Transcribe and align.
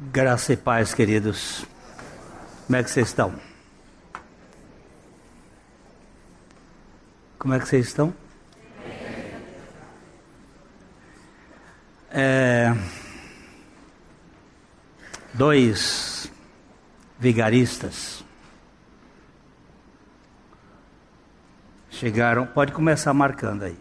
Graça 0.00 0.52
e 0.52 0.56
paz, 0.56 0.94
queridos. 0.94 1.66
Como 2.66 2.76
é 2.76 2.84
que 2.84 2.88
vocês 2.88 3.08
estão? 3.08 3.34
Como 7.36 7.52
é 7.52 7.58
que 7.58 7.66
vocês 7.66 7.88
estão? 7.88 8.14
É, 12.12 12.72
dois 15.34 16.30
vigaristas 17.18 18.24
chegaram. 21.90 22.46
Pode 22.46 22.70
começar 22.70 23.12
marcando 23.12 23.64
aí. 23.64 23.76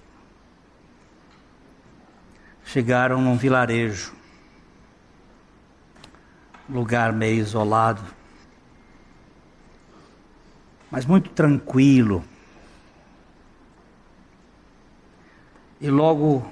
Chegaram 2.66 3.22
num 3.22 3.38
vilarejo 3.38 4.18
lugar 6.70 7.14
meio 7.14 7.40
isolado, 7.40 8.02
mas 10.92 11.06
muito 11.06 11.30
tranquilo. 11.30 12.24
E 15.80 15.90
logo 15.90 16.46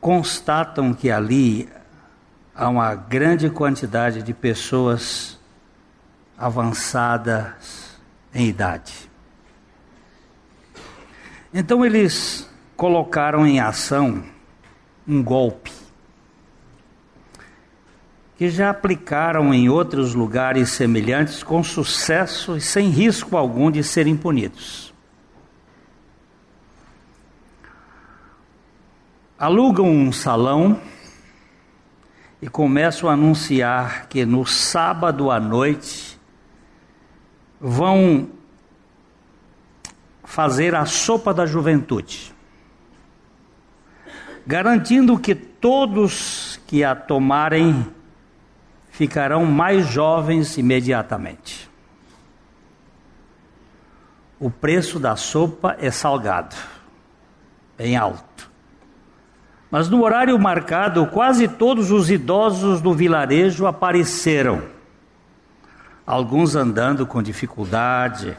constatam 0.00 0.92
que 0.92 1.10
ali 1.10 1.68
há 2.54 2.68
uma 2.68 2.94
grande 2.94 3.50
quantidade 3.50 4.22
de 4.22 4.32
pessoas 4.32 5.38
avançadas 6.36 7.98
em 8.34 8.46
idade. 8.46 9.10
Então 11.52 11.84
eles 11.84 12.48
colocaram 12.76 13.46
em 13.46 13.58
ação 13.58 14.22
um 15.08 15.22
golpe 15.22 15.75
que 18.36 18.50
já 18.50 18.68
aplicaram 18.68 19.52
em 19.54 19.68
outros 19.68 20.14
lugares 20.14 20.70
semelhantes 20.70 21.42
com 21.42 21.62
sucesso 21.62 22.56
e 22.56 22.60
sem 22.60 22.90
risco 22.90 23.36
algum 23.36 23.70
de 23.70 23.82
serem 23.82 24.16
punidos. 24.16 24.92
Alugam 29.38 29.88
um 29.88 30.12
salão 30.12 30.80
e 32.40 32.48
começam 32.48 33.08
a 33.08 33.14
anunciar 33.14 34.06
que 34.08 34.26
no 34.26 34.44
sábado 34.44 35.30
à 35.30 35.40
noite 35.40 36.18
vão 37.58 38.28
fazer 40.24 40.74
a 40.74 40.84
sopa 40.84 41.32
da 41.32 41.46
juventude, 41.46 42.34
garantindo 44.46 45.18
que 45.18 45.34
todos 45.34 46.60
que 46.66 46.84
a 46.84 46.94
tomarem 46.94 47.95
ficarão 48.96 49.44
mais 49.44 49.86
jovens 49.86 50.56
imediatamente. 50.56 51.68
O 54.40 54.50
preço 54.50 54.98
da 54.98 55.14
sopa 55.16 55.76
é 55.78 55.90
salgado, 55.90 56.56
bem 57.76 57.94
alto. 57.94 58.50
Mas 59.70 59.90
no 59.90 60.02
horário 60.02 60.38
marcado, 60.38 61.06
quase 61.08 61.46
todos 61.46 61.90
os 61.90 62.10
idosos 62.10 62.80
do 62.80 62.94
vilarejo 62.94 63.66
apareceram. 63.66 64.62
Alguns 66.06 66.56
andando 66.56 67.06
com 67.06 67.22
dificuldade, 67.22 68.34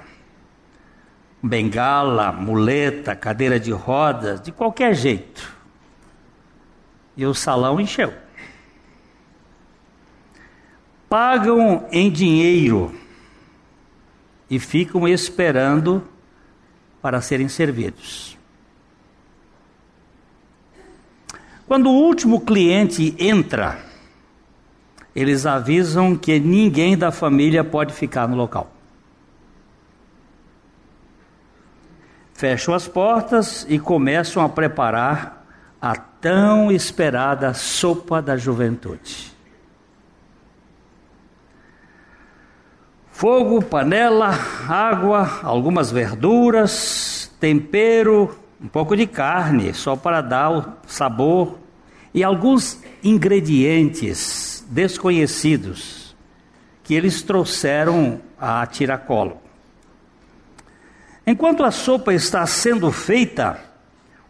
bengala, 1.39 2.31
muleta, 2.31 3.15
cadeira 3.15 3.59
de 3.59 3.71
rodas, 3.71 4.41
de 4.41 4.51
qualquer 4.51 4.95
jeito. 4.95 5.55
E 7.15 7.27
o 7.27 7.33
salão 7.35 7.79
encheu 7.79 8.11
pagam 11.09 11.87
em 11.91 12.11
dinheiro 12.11 12.93
e 14.49 14.59
ficam 14.59 15.07
esperando 15.07 16.03
para 17.01 17.21
serem 17.21 17.47
servidos. 17.47 18.37
Quando 21.67 21.89
o 21.89 21.93
último 21.93 22.41
cliente 22.41 23.15
entra, 23.19 23.79
eles 25.13 25.45
avisam 25.45 26.15
que 26.15 26.39
ninguém 26.39 26.97
da 26.97 27.11
família 27.11 27.63
pode 27.63 27.93
ficar 27.93 28.27
no 28.27 28.35
local. 28.35 28.71
Fecham 32.33 32.73
as 32.73 32.87
portas 32.87 33.65
e 33.67 33.79
começam 33.79 34.43
a 34.43 34.47
preparar 34.47 35.45
a 35.81 35.95
tão 35.95 36.71
esperada 36.71 37.53
sopa 37.53 38.21
da 38.21 38.37
juventude. 38.37 39.36
Fogo, 43.17 43.63
panela, 43.63 44.29
água, 44.69 45.39
algumas 45.41 45.89
verduras, 45.89 47.31
tempero, 47.39 48.37
um 48.61 48.67
pouco 48.67 48.95
de 48.95 49.07
carne, 49.07 49.73
só 49.73 49.95
para 49.95 50.21
dar 50.21 50.51
o 50.51 50.63
sabor, 50.85 51.57
e 52.13 52.23
alguns 52.23 52.79
ingredientes 53.03 54.63
desconhecidos 54.69 56.15
que 56.83 56.93
eles 56.93 57.23
trouxeram 57.23 58.21
a 58.39 58.63
tiracolo. 58.67 59.37
Enquanto 61.25 61.63
a 61.63 61.71
sopa 61.71 62.13
está 62.13 62.45
sendo 62.45 62.91
feita, 62.91 63.59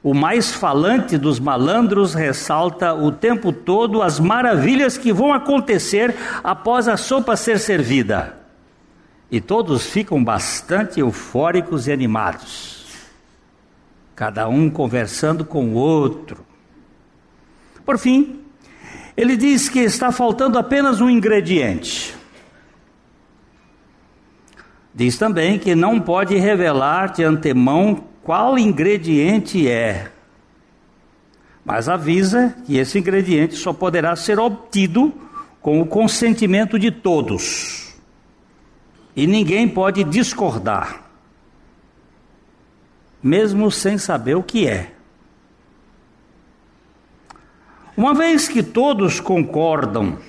o 0.02 0.14
mais 0.14 0.54
falante 0.54 1.18
dos 1.18 1.42
malandros 1.42 2.14
ressalta 2.14 2.94
o 2.94 3.12
tempo 3.12 3.52
todo 3.52 4.02
as 4.02 4.18
maravilhas 4.18 4.98
que 4.98 5.12
vão 5.12 5.34
acontecer 5.34 6.16
após 6.42 6.88
a 6.88 6.96
sopa 6.96 7.36
ser 7.36 7.60
servida. 7.60 8.47
E 9.30 9.42
todos 9.42 9.86
ficam 9.86 10.24
bastante 10.24 11.00
eufóricos 11.00 11.88
e 11.88 11.92
animados, 11.92 12.86
cada 14.16 14.48
um 14.48 14.70
conversando 14.70 15.44
com 15.44 15.66
o 15.66 15.74
outro. 15.74 16.46
Por 17.86 17.98
fim, 17.98 18.40
ele 19.18 19.36
diz 19.36 19.68
que 19.68 19.80
está 19.80 20.12
faltando 20.12 20.58
apenas 20.58 21.02
um 21.02 21.10
ingrediente. 21.10 22.16
Diz 24.94 25.18
também 25.18 25.60
que 25.60 25.76
não 25.76 26.00
pode 26.00 26.36
revelar 26.38 27.14
de 27.14 27.24
antemão 27.24 28.06
qual 28.24 28.58
ingrediente 28.58 29.68
é, 29.70 30.12
mas 31.64 31.90
avisa 31.90 32.56
que 32.66 32.78
esse 32.78 32.98
ingrediente 32.98 33.56
só 33.56 33.74
poderá 33.74 34.16
ser 34.16 34.40
obtido 34.40 35.14
com 35.62 35.82
o 35.82 35.86
consentimento 35.86 36.80
de 36.80 36.92
todos 36.92 37.87
e 39.18 39.26
ninguém 39.26 39.68
pode 39.68 40.04
discordar, 40.04 41.02
mesmo 43.22 43.72
sem 43.72 43.98
saber 43.98 44.36
o 44.36 44.44
que 44.44 44.68
é. 44.68 44.94
Uma 47.98 48.14
vez 48.14 48.48
que 48.48 48.62
todos 48.62 49.20
concordam, 49.20 50.20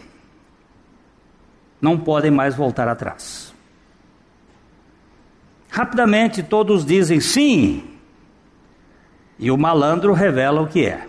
não 1.79 1.99
podem 1.99 2.31
mais 2.31 2.55
voltar 2.55 2.89
atrás. 2.89 3.53
Rapidamente 5.69 6.43
todos 6.43 6.83
dizem 6.83 7.21
sim, 7.21 7.85
e 9.39 9.51
o 9.51 9.59
malandro 9.59 10.15
revela 10.15 10.63
o 10.63 10.67
que 10.67 10.87
é. 10.87 11.07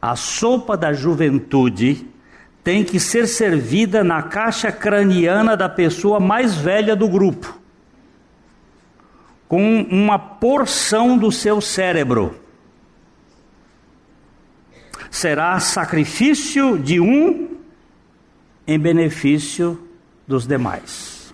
A 0.00 0.14
sopa 0.14 0.76
da 0.76 0.92
juventude 0.92 2.08
tem 2.66 2.82
que 2.82 2.98
ser 2.98 3.28
servida 3.28 4.02
na 4.02 4.24
caixa 4.24 4.72
craniana 4.72 5.56
da 5.56 5.68
pessoa 5.68 6.18
mais 6.18 6.56
velha 6.56 6.96
do 6.96 7.08
grupo, 7.08 7.56
com 9.46 9.82
uma 9.82 10.18
porção 10.18 11.16
do 11.16 11.30
seu 11.30 11.60
cérebro. 11.60 12.34
Será 15.12 15.60
sacrifício 15.60 16.76
de 16.76 16.98
um 16.98 17.56
em 18.66 18.76
benefício 18.76 19.88
dos 20.26 20.44
demais. 20.44 21.32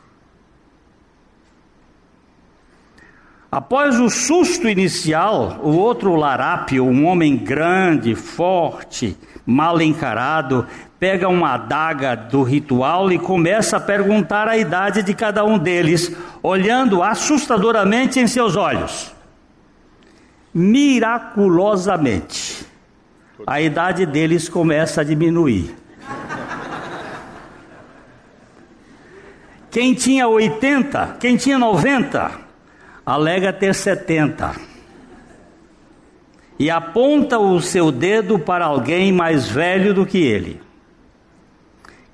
Após 3.50 3.99
o 3.99 4.11
susto 4.11 4.69
inicial, 4.69 5.61
o 5.62 5.76
outro 5.76 6.14
larápio, 6.14 6.85
um 6.85 7.06
homem 7.06 7.38
grande, 7.38 8.14
forte, 8.14 9.17
mal 9.44 9.80
encarado, 9.80 10.64
pega 10.98 11.28
uma 11.28 11.54
adaga 11.54 12.16
do 12.16 12.42
ritual 12.42 13.10
e 13.10 13.18
começa 13.18 13.76
a 13.76 13.80
perguntar 13.80 14.48
a 14.48 14.56
idade 14.56 15.02
de 15.02 15.12
cada 15.14 15.44
um 15.44 15.58
deles, 15.58 16.16
olhando 16.42 17.02
assustadoramente 17.02 18.20
em 18.20 18.26
seus 18.26 18.56
olhos. 18.56 19.12
Miraculosamente, 20.54 22.66
a 23.46 23.60
idade 23.60 24.06
deles 24.06 24.48
começa 24.48 25.00
a 25.00 25.04
diminuir. 25.04 25.74
Quem 29.70 29.94
tinha 29.94 30.28
80, 30.28 31.16
quem 31.18 31.36
tinha 31.36 31.58
90, 31.58 32.30
alega 33.06 33.52
ter 33.52 33.74
70 33.74 34.71
e 36.58 36.70
aponta 36.70 37.38
o 37.38 37.60
seu 37.60 37.90
dedo 37.90 38.38
para 38.38 38.66
alguém 38.66 39.12
mais 39.12 39.49
velho 39.49 39.93
do 39.93 40.06
que 40.06 40.19
ele. 40.19 40.60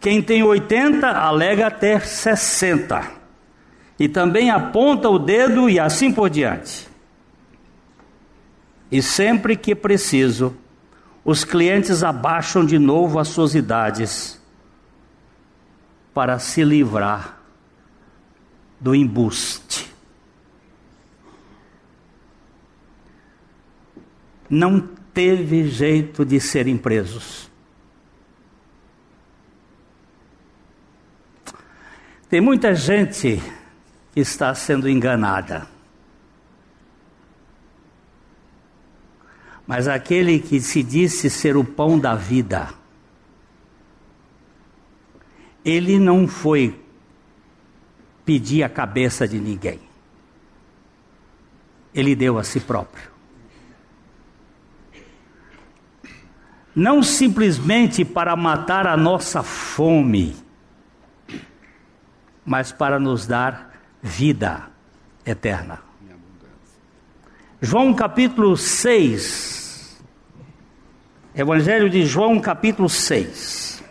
Quem 0.01 0.23
tem 0.23 0.43
80 0.43 1.07
alega 1.07 1.71
ter 1.71 2.07
60. 2.07 3.19
E 3.99 4.09
também 4.09 4.51
aponta 4.51 5.09
o 5.09 5.19
dedo 5.19 5.69
e 5.69 5.79
assim 5.79 6.13
por 6.13 6.31
diante. 6.31 6.89
E 8.91 9.03
sempre 9.03 9.57
que 9.57 9.75
preciso, 9.75 10.57
os 11.25 11.45
clientes 11.45 12.03
abaixam 12.03 12.65
de 12.65 12.79
novo 12.79 13.19
as 13.19 13.29
suas 13.29 13.55
idades 13.55 14.41
para 16.15 16.39
se 16.39 16.65
livrar 16.65 17.39
do 18.81 18.95
embuste. 18.95 19.88
Não 24.49 24.81
teve 24.81 25.69
jeito 25.69 26.25
de 26.25 26.41
serem 26.41 26.77
presos. 26.77 27.51
Tem 32.29 32.41
muita 32.41 32.75
gente 32.75 33.43
que 34.13 34.21
está 34.21 34.55
sendo 34.55 34.89
enganada. 34.89 35.67
Mas 39.67 39.87
aquele 39.87 40.39
que 40.39 40.61
se 40.61 40.83
disse 40.83 41.29
ser 41.29 41.57
o 41.57 41.65
pão 41.65 41.99
da 41.99 42.15
vida, 42.15 42.73
ele 45.65 45.99
não 45.99 46.27
foi 46.27 46.79
pedir 48.25 48.63
a 48.63 48.69
cabeça 48.69 49.27
de 49.27 49.39
ninguém. 49.39 49.81
Ele 51.95 52.15
deu 52.15 52.39
a 52.39 52.45
si 52.45 52.61
próprio. 52.61 53.18
Não 56.79 57.03
simplesmente 57.03 58.05
para 58.05 58.37
matar 58.37 58.87
a 58.87 58.97
nossa 58.97 59.43
fome, 59.43 60.37
mas 62.47 62.71
para 62.71 63.01
nos 63.01 63.27
dar 63.27 63.81
vida 64.01 64.71
eterna. 65.27 65.81
João 67.61 67.93
capítulo 67.93 68.57
6, 68.57 70.01
Evangelho 71.35 71.91
de 71.91 72.07
João, 72.07 72.39
capítulo 72.39 72.89
6. 72.89 73.83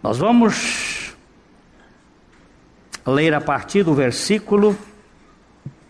Nós 0.00 0.18
vamos 0.18 1.16
ler 3.04 3.34
a 3.34 3.40
partir 3.40 3.82
do 3.82 3.92
versículo 3.92 4.78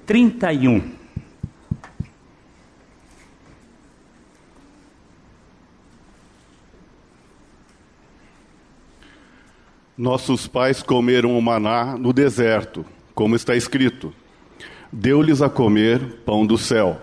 31. 0.06 0.97
Nossos 9.98 10.46
pais 10.46 10.80
comeram 10.80 11.36
o 11.36 11.42
maná 11.42 11.96
no 11.98 12.12
deserto, 12.12 12.86
como 13.16 13.34
está 13.34 13.56
escrito: 13.56 14.14
Deu-lhes 14.92 15.42
a 15.42 15.50
comer 15.50 15.98
pão 16.24 16.46
do 16.46 16.56
céu. 16.56 17.02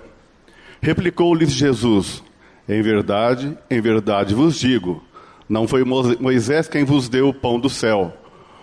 Replicou-lhes 0.82 1.52
Jesus: 1.52 2.24
Em 2.70 2.82
verdade, 2.82 3.58
em 3.70 3.82
verdade 3.82 4.34
vos 4.34 4.58
digo, 4.58 5.04
não 5.50 5.68
foi 5.68 5.84
Moisés 5.84 6.70
quem 6.70 6.86
vos 6.86 7.10
deu 7.10 7.28
o 7.28 7.34
pão 7.34 7.60
do 7.60 7.70
céu. 7.70 8.16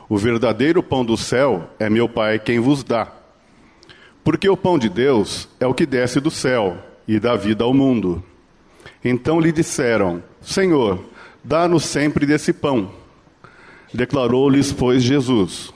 O 0.09 0.17
verdadeiro 0.17 0.83
pão 0.83 1.05
do 1.05 1.17
céu 1.19 1.69
é 1.79 1.91
meu 1.91 2.09
Pai 2.09 2.39
quem 2.39 2.59
vos 2.59 2.83
dá. 2.83 3.13
Porque 4.25 4.49
o 4.49 4.57
pão 4.57 4.79
de 4.79 4.89
Deus 4.89 5.47
é 5.61 5.67
o 5.67 5.75
que 5.75 5.85
desce 5.85 6.21
do 6.21 6.31
céu 6.31 6.79
e 7.07 7.21
dá 7.21 7.37
vida 7.37 7.65
ao 7.65 7.75
mundo. 7.75 8.25
Então 9.05 9.39
lhe 9.39 9.53
disseram: 9.53 10.23
Senhor, 10.41 11.05
dá-nos 11.45 11.85
sempre 11.85 12.25
desse 12.25 12.55
pão. 12.55 13.02
Declarou-lhes, 13.93 14.73
pois, 14.73 15.03
Jesus: 15.03 15.73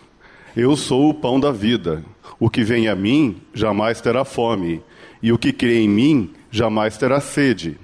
Eu 0.57 0.77
sou 0.77 1.11
o 1.11 1.15
pão 1.15 1.39
da 1.39 1.53
vida. 1.53 2.05
O 2.39 2.51
que 2.51 2.63
vem 2.63 2.89
a 2.89 2.95
mim 2.95 3.37
jamais 3.55 4.01
terá 4.01 4.25
fome, 4.25 4.83
e 5.23 5.33
o 5.33 5.39
que 5.39 5.53
crê 5.53 5.81
em 5.81 5.89
mim 5.89 6.33
jamais 6.51 6.97
terá 6.97 7.21
sede. 7.21 7.79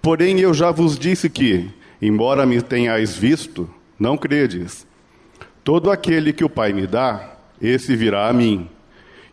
Porém, 0.00 0.38
eu 0.40 0.54
já 0.54 0.70
vos 0.70 0.98
disse 0.98 1.28
que, 1.28 1.68
embora 2.00 2.46
me 2.46 2.62
tenhais 2.62 3.16
visto, 3.16 3.68
não 3.98 4.16
credes. 4.16 4.86
Todo 5.64 5.90
aquele 5.90 6.32
que 6.32 6.44
o 6.44 6.48
Pai 6.48 6.72
me 6.72 6.86
dá, 6.86 7.36
esse 7.60 7.94
virá 7.96 8.28
a 8.28 8.32
mim. 8.32 8.68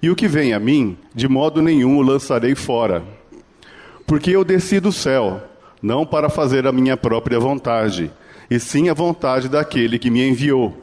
E 0.01 0.10
o 0.10 0.16
que 0.16 0.28
vem 0.28 0.54
a 0.54 0.60
mim, 0.60 0.98
de 1.13 1.28
modo 1.28 1.62
nenhum 1.62 1.98
o 1.98 2.01
lançarei 2.01 2.56
fora. 2.56 3.04
Porque 4.06 4.31
eu 4.31 4.44
desci 4.44 4.80
do 4.80 4.92
céu, 4.92 5.42
não 5.81 6.06
para 6.06 6.30
fazer 6.30 6.68
a 6.68 6.72
minha 6.72 6.98
própria 6.98 7.40
vontade, 7.40 8.12
e 8.50 8.59
sim 8.59 8.89
a 8.89 8.94
vontade 8.94 9.50
daquele 9.50 10.00
que 10.00 10.09
me 10.09 10.27
enviou. 10.27 10.81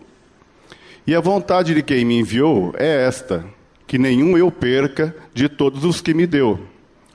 E 1.07 1.15
a 1.15 1.21
vontade 1.21 1.75
de 1.75 1.83
quem 1.83 2.05
me 2.05 2.19
enviou 2.19 2.75
é 2.77 3.07
esta: 3.07 3.45
que 3.87 3.99
nenhum 3.99 4.37
eu 4.39 4.51
perca 4.51 5.15
de 5.35 5.49
todos 5.49 5.85
os 5.85 6.01
que 6.01 6.15
me 6.15 6.27
deu 6.27 6.73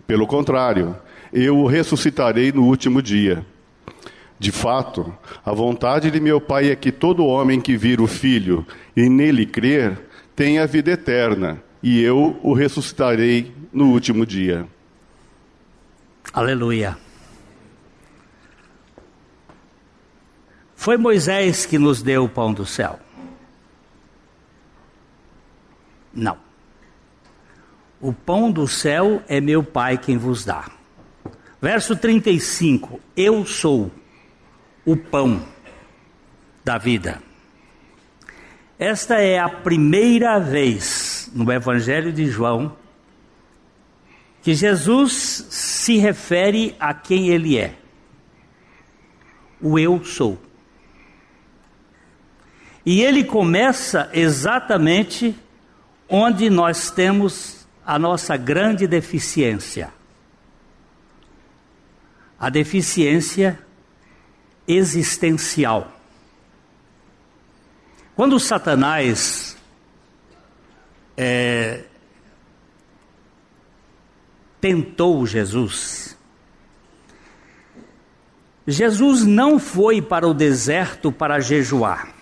pelo 0.08 0.26
contrário, 0.26 0.96
eu 1.34 1.58
o 1.58 1.68
ressuscitarei 1.68 2.54
no 2.54 2.64
último 2.64 3.02
dia. 3.02 3.46
De 4.40 4.52
fato, 4.52 5.14
a 5.46 5.52
vontade 5.52 6.10
de 6.10 6.20
meu 6.20 6.40
Pai 6.40 6.72
é 6.72 6.76
que 6.76 6.92
todo 6.92 7.26
homem 7.26 7.60
que 7.60 7.76
vir 7.76 8.00
o 8.00 8.08
Filho 8.08 8.66
e 8.96 9.10
nele 9.10 9.46
crer 9.46 10.00
tenha 10.34 10.66
vida 10.66 10.92
eterna, 10.92 11.62
e 11.84 12.02
eu 12.02 12.40
o 12.42 12.54
ressuscitarei 12.54 13.52
no 13.74 13.92
último 13.92 14.26
dia. 14.26 14.66
Aleluia. 16.32 16.98
Foi 20.88 20.96
Moisés 20.96 21.66
que 21.66 21.78
nos 21.78 22.02
deu 22.02 22.24
o 22.24 22.30
pão 22.30 22.54
do 22.54 22.66
céu? 22.66 22.98
Não. 26.14 26.38
O 28.00 28.14
pão 28.14 28.50
do 28.50 28.66
céu 28.70 29.22
é 29.28 29.42
meu 29.42 29.62
Pai 29.62 29.98
quem 29.98 30.18
vos 30.18 30.46
dá. 30.46 30.72
Verso 31.62 31.94
35: 31.94 33.02
Eu 33.18 33.46
sou 33.46 33.92
o 34.86 34.96
pão 34.96 35.46
da 36.64 36.78
vida. 36.78 37.22
Esta 38.80 39.16
é 39.16 39.38
a 39.38 39.50
primeira 39.50 40.40
vez 40.40 41.30
no 41.34 41.52
Evangelho 41.52 42.14
de 42.14 42.28
João 42.28 42.78
que 44.42 44.54
Jesus 44.54 45.48
se 45.50 45.98
refere 45.98 46.78
a 46.80 46.94
quem 46.94 47.28
ele 47.28 47.58
é. 47.58 47.76
O 49.60 49.78
eu 49.78 50.02
sou. 50.06 50.47
E 52.90 53.02
ele 53.02 53.26
começa 53.26 54.10
exatamente 54.14 55.38
onde 56.08 56.50
nós 56.50 56.90
temos 56.90 57.68
a 57.86 58.00
nossa 58.00 58.38
grande 58.38 58.88
deficiência. 58.88 59.94
A 62.40 62.50
deficiência 62.50 63.60
existencial. 64.66 65.92
Quando 68.16 68.40
Satanás 68.40 69.58
é, 71.18 71.84
tentou 74.62 75.26
Jesus, 75.26 76.18
Jesus 78.66 79.26
não 79.26 79.60
foi 79.60 80.02
para 80.02 80.26
o 80.26 80.34
deserto 80.34 81.12
para 81.12 81.42
jejuar. 81.42 82.16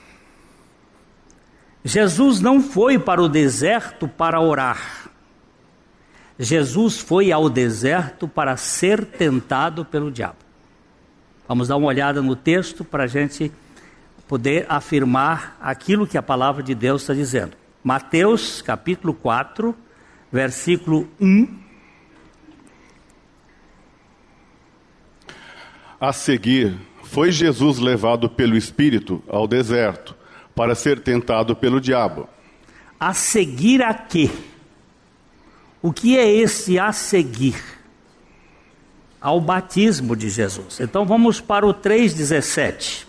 Jesus 1.87 2.41
não 2.41 2.63
foi 2.63 2.97
para 2.97 3.21
o 3.21 3.29
deserto 3.29 4.07
para 4.07 4.41
orar. 4.41 5.07
Jesus 6.39 6.97
foi 6.97 7.31
ao 7.31 7.47
deserto 7.47 8.27
para 8.27 8.57
ser 8.57 9.05
tentado 9.05 9.85
pelo 9.85 10.11
diabo. 10.11 10.39
Vamos 11.47 11.67
dar 11.67 11.77
uma 11.77 11.85
olhada 11.85 12.23
no 12.23 12.35
texto 12.35 12.83
para 12.83 13.03
a 13.03 13.07
gente 13.07 13.51
poder 14.27 14.65
afirmar 14.67 15.55
aquilo 15.61 16.07
que 16.07 16.17
a 16.17 16.23
palavra 16.23 16.63
de 16.63 16.73
Deus 16.73 17.03
está 17.03 17.13
dizendo. 17.13 17.55
Mateus 17.83 18.63
capítulo 18.63 19.13
4, 19.13 19.75
versículo 20.31 21.07
1. 21.21 21.47
A 26.01 26.11
seguir, 26.11 26.75
foi 27.03 27.31
Jesus 27.31 27.77
levado 27.77 28.27
pelo 28.27 28.57
Espírito 28.57 29.23
ao 29.27 29.47
deserto 29.47 30.15
para 30.55 30.74
ser 30.74 31.01
tentado 31.01 31.55
pelo 31.55 31.81
diabo. 31.81 32.29
A 33.00 33.13
seguir 33.13 33.83
a 33.83 33.93
quê? 33.93 34.29
O 35.81 35.91
que 35.91 36.17
é 36.17 36.27
esse 36.27 36.79
a 36.79 36.91
seguir? 36.91 37.62
Ao 39.19 39.39
batismo 39.41 40.15
de 40.15 40.29
Jesus. 40.29 40.79
Então 40.79 41.05
vamos 41.05 41.41
para 41.41 41.67
o 41.67 41.74
3,17. 41.74 43.05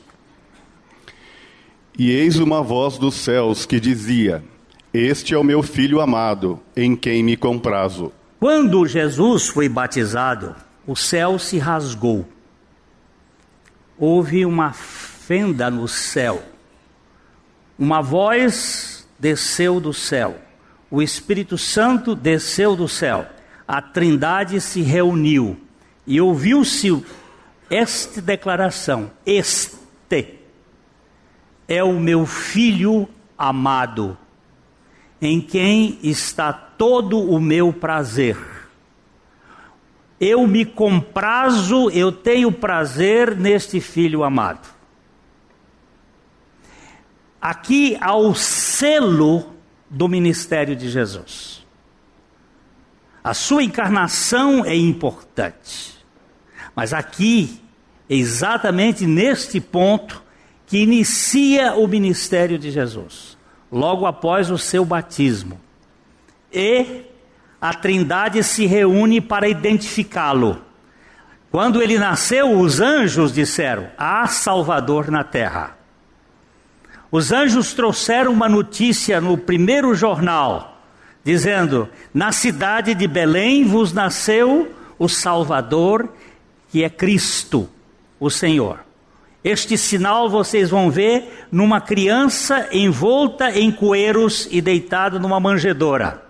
E 1.98 2.10
eis 2.10 2.38
uma 2.38 2.62
voz 2.62 2.98
dos 2.98 3.14
céus 3.14 3.64
que 3.64 3.80
dizia: 3.80 4.44
Este 4.92 5.32
é 5.32 5.38
o 5.38 5.44
meu 5.44 5.62
filho 5.62 6.00
amado, 6.00 6.60
em 6.76 6.94
quem 6.94 7.22
me 7.22 7.36
comprazo. 7.36 8.12
Quando 8.38 8.86
Jesus 8.86 9.48
foi 9.48 9.68
batizado, 9.68 10.54
o 10.86 10.94
céu 10.94 11.38
se 11.38 11.58
rasgou. 11.58 12.26
houve 13.98 14.44
uma 14.44 14.72
fenda 14.72 15.70
no 15.70 15.88
céu. 15.88 16.42
Uma 17.78 18.00
voz 18.00 19.06
desceu 19.18 19.80
do 19.80 19.92
céu. 19.92 20.38
O 20.90 21.02
Espírito 21.02 21.58
Santo 21.58 22.14
desceu 22.14 22.76
do 22.76 22.88
céu. 22.88 23.26
A 23.66 23.82
Trindade 23.82 24.60
se 24.60 24.80
reuniu 24.80 25.58
e 26.06 26.20
ouviu-se 26.20 27.04
esta 27.68 28.22
declaração: 28.22 29.10
Este 29.24 29.76
é 31.68 31.82
o 31.82 31.98
meu 31.98 32.24
filho 32.24 33.08
amado, 33.36 34.16
em 35.20 35.40
quem 35.40 35.98
está 36.02 36.52
todo 36.52 37.18
o 37.18 37.40
meu 37.40 37.72
prazer. 37.72 38.36
Eu 40.18 40.46
me 40.46 40.64
comprazo, 40.64 41.90
eu 41.90 42.10
tenho 42.10 42.50
prazer 42.50 43.36
neste 43.36 43.80
filho 43.80 44.22
amado. 44.24 44.75
Aqui 47.46 47.96
há 48.00 48.12
o 48.16 48.34
selo 48.34 49.54
do 49.88 50.08
ministério 50.08 50.74
de 50.74 50.90
Jesus. 50.90 51.64
A 53.22 53.32
sua 53.34 53.62
encarnação 53.62 54.64
é 54.64 54.74
importante. 54.74 55.96
Mas 56.74 56.92
aqui, 56.92 57.62
exatamente 58.10 59.06
neste 59.06 59.60
ponto, 59.60 60.24
que 60.66 60.78
inicia 60.78 61.76
o 61.76 61.86
ministério 61.86 62.58
de 62.58 62.72
Jesus, 62.72 63.38
logo 63.70 64.06
após 64.06 64.50
o 64.50 64.58
seu 64.58 64.84
batismo. 64.84 65.60
E 66.52 67.02
a 67.60 67.72
Trindade 67.72 68.42
se 68.42 68.66
reúne 68.66 69.20
para 69.20 69.48
identificá-lo. 69.48 70.62
Quando 71.52 71.80
ele 71.80 71.96
nasceu, 71.96 72.58
os 72.58 72.80
anjos 72.80 73.32
disseram: 73.32 73.88
há 73.96 74.26
Salvador 74.26 75.12
na 75.12 75.22
terra. 75.22 75.75
Os 77.10 77.30
anjos 77.32 77.72
trouxeram 77.72 78.32
uma 78.32 78.48
notícia 78.48 79.20
no 79.20 79.38
primeiro 79.38 79.94
jornal, 79.94 80.80
dizendo: 81.24 81.88
Na 82.12 82.32
cidade 82.32 82.94
de 82.94 83.06
Belém 83.06 83.64
vos 83.64 83.92
nasceu 83.92 84.74
o 84.98 85.08
Salvador, 85.08 86.08
que 86.70 86.82
é 86.82 86.90
Cristo, 86.90 87.68
o 88.18 88.30
Senhor. 88.30 88.80
Este 89.44 89.78
sinal 89.78 90.28
vocês 90.28 90.70
vão 90.70 90.90
ver 90.90 91.46
numa 91.52 91.80
criança 91.80 92.68
envolta 92.72 93.56
em 93.56 93.70
coeiros 93.70 94.48
e 94.50 94.60
deitada 94.60 95.20
numa 95.20 95.38
manjedoura. 95.38 96.20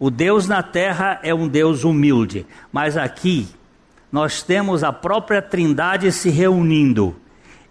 O 0.00 0.10
Deus 0.10 0.48
na 0.48 0.62
terra 0.62 1.20
é 1.22 1.34
um 1.34 1.46
Deus 1.46 1.84
humilde, 1.84 2.46
mas 2.72 2.96
aqui 2.96 3.46
nós 4.10 4.42
temos 4.42 4.82
a 4.82 4.92
própria 4.92 5.42
Trindade 5.42 6.10
se 6.10 6.30
reunindo 6.30 7.14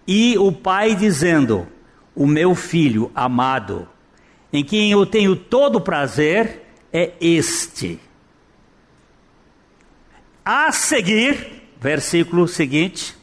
e 0.06 0.38
o 0.38 0.52
Pai 0.52 0.94
dizendo: 0.94 1.66
O 2.14 2.26
meu 2.26 2.54
filho 2.54 3.10
amado, 3.14 3.88
em 4.52 4.62
quem 4.62 4.90
eu 4.90 5.06
tenho 5.06 5.34
todo 5.34 5.80
prazer, 5.80 6.62
é 6.92 7.12
este. 7.20 7.98
A 10.44 10.70
seguir, 10.72 11.70
versículo 11.80 12.46
seguinte, 12.46 13.16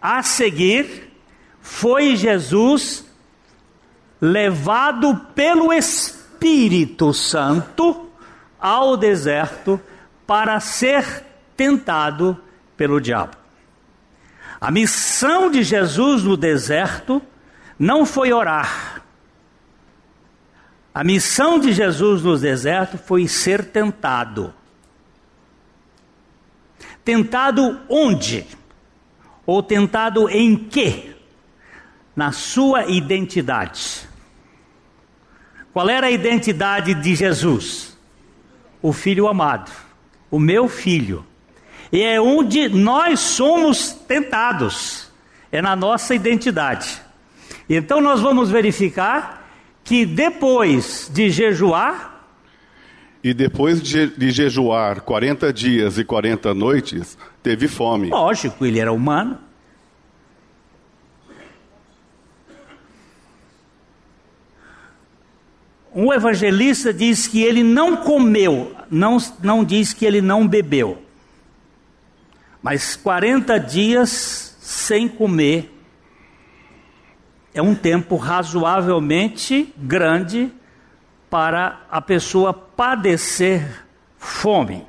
a 0.00 0.22
seguir, 0.22 1.12
foi 1.60 2.14
Jesus 2.14 3.04
levado 4.20 5.16
pelo 5.34 5.72
Espírito 5.72 7.12
Santo 7.12 8.08
ao 8.60 8.96
deserto 8.96 9.80
para 10.26 10.60
ser 10.60 11.24
tentado 11.56 12.38
pelo 12.76 13.00
diabo. 13.00 13.36
A 14.60 14.70
missão 14.70 15.50
de 15.50 15.62
Jesus 15.62 16.22
no 16.22 16.36
deserto 16.36 17.22
não 17.78 18.04
foi 18.04 18.32
orar. 18.32 19.02
A 20.92 21.04
missão 21.04 21.58
de 21.58 21.72
Jesus 21.72 22.22
no 22.22 22.36
deserto 22.36 22.98
foi 22.98 23.28
ser 23.28 23.64
tentado. 23.66 24.52
Tentado 27.04 27.80
onde? 27.88 28.46
Ou 29.46 29.62
tentado 29.62 30.28
em 30.28 30.56
quê? 30.56 31.14
na 32.18 32.32
sua 32.32 32.86
identidade. 32.86 34.08
Qual 35.72 35.88
era 35.88 36.08
a 36.08 36.10
identidade 36.10 36.92
de 36.92 37.14
Jesus? 37.14 37.96
O 38.82 38.92
Filho 38.92 39.28
amado, 39.28 39.70
o 40.28 40.40
meu 40.40 40.68
filho. 40.68 41.24
E 41.92 42.02
é 42.02 42.20
onde 42.20 42.68
nós 42.68 43.20
somos 43.20 43.92
tentados, 43.92 45.12
é 45.52 45.62
na 45.62 45.76
nossa 45.76 46.12
identidade. 46.12 47.00
Então 47.68 48.00
nós 48.00 48.20
vamos 48.20 48.50
verificar 48.50 49.46
que 49.84 50.06
depois 50.06 51.10
de 51.12 51.30
jejuar. 51.30 52.24
E 53.22 53.34
depois 53.34 53.82
de, 53.82 54.06
de 54.06 54.30
jejuar 54.30 55.02
40 55.02 55.52
dias 55.52 55.98
e 55.98 56.04
40 56.04 56.54
noites, 56.54 57.18
teve 57.42 57.68
fome. 57.68 58.08
Lógico, 58.08 58.64
ele 58.64 58.78
era 58.78 58.92
humano. 58.92 59.38
Um 65.94 66.12
evangelista 66.12 66.92
diz 66.92 67.26
que 67.26 67.42
ele 67.42 67.62
não 67.62 67.96
comeu, 67.96 68.72
não, 68.90 69.16
não 69.42 69.64
diz 69.64 69.92
que 69.92 70.04
ele 70.04 70.20
não 70.20 70.46
bebeu. 70.46 71.02
Mas 72.62 72.94
40 72.94 73.58
dias 73.58 74.56
sem 74.60 75.08
comer 75.08 75.77
é 77.54 77.62
um 77.62 77.74
tempo 77.74 78.16
razoavelmente 78.16 79.72
grande 79.76 80.52
para 81.30 81.82
a 81.90 82.00
pessoa 82.00 82.52
padecer 82.52 83.84
fome. 84.16 84.86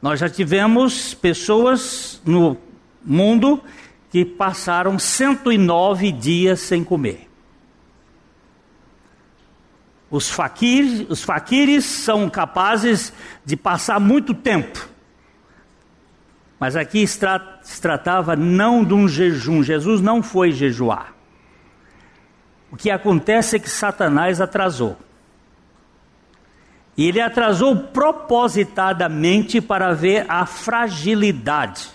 Nós 0.00 0.18
já 0.18 0.28
tivemos 0.28 1.14
pessoas 1.14 2.20
no 2.24 2.56
mundo 3.04 3.62
que 4.10 4.24
passaram 4.24 4.98
109 4.98 6.12
dias 6.12 6.60
sem 6.60 6.82
comer. 6.82 7.28
Os 10.10 10.28
faquires, 10.28 11.06
os 11.08 11.22
faquires 11.22 11.84
são 11.84 12.28
capazes 12.28 13.12
de 13.44 13.56
passar 13.56 13.98
muito 13.98 14.34
tempo. 14.34 14.91
Mas 16.62 16.76
aqui 16.76 17.04
se 17.04 17.18
tratava 17.80 18.36
não 18.36 18.84
de 18.84 18.94
um 18.94 19.08
jejum. 19.08 19.64
Jesus 19.64 20.00
não 20.00 20.22
foi 20.22 20.52
jejuar. 20.52 21.12
O 22.70 22.76
que 22.76 22.88
acontece 22.88 23.56
é 23.56 23.58
que 23.58 23.68
Satanás 23.68 24.40
atrasou. 24.40 24.96
E 26.96 27.08
ele 27.08 27.20
atrasou 27.20 27.74
propositadamente 27.74 29.60
para 29.60 29.92
ver 29.92 30.24
a 30.28 30.46
fragilidade. 30.46 31.88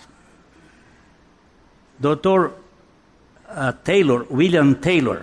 Dr. 1.98 2.50
Uh, 3.48 3.72
Taylor, 3.82 4.26
William 4.30 4.74
Taylor, 4.74 5.22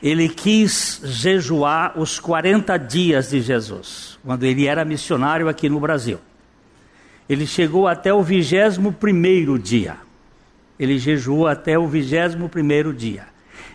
ele 0.00 0.28
quis 0.28 1.00
jejuar 1.02 1.98
os 1.98 2.20
40 2.20 2.76
dias 2.76 3.30
de 3.30 3.40
Jesus, 3.40 4.16
quando 4.24 4.44
ele 4.44 4.68
era 4.68 4.84
missionário 4.84 5.48
aqui 5.48 5.68
no 5.68 5.80
Brasil. 5.80 6.20
Ele 7.28 7.46
chegou 7.46 7.88
até 7.88 8.12
o 8.12 8.22
21 8.22 9.58
dia. 9.58 9.96
Ele 10.78 10.98
jejuou 10.98 11.46
até 11.46 11.78
o 11.78 11.86
21 11.86 12.92
dia. 12.92 13.26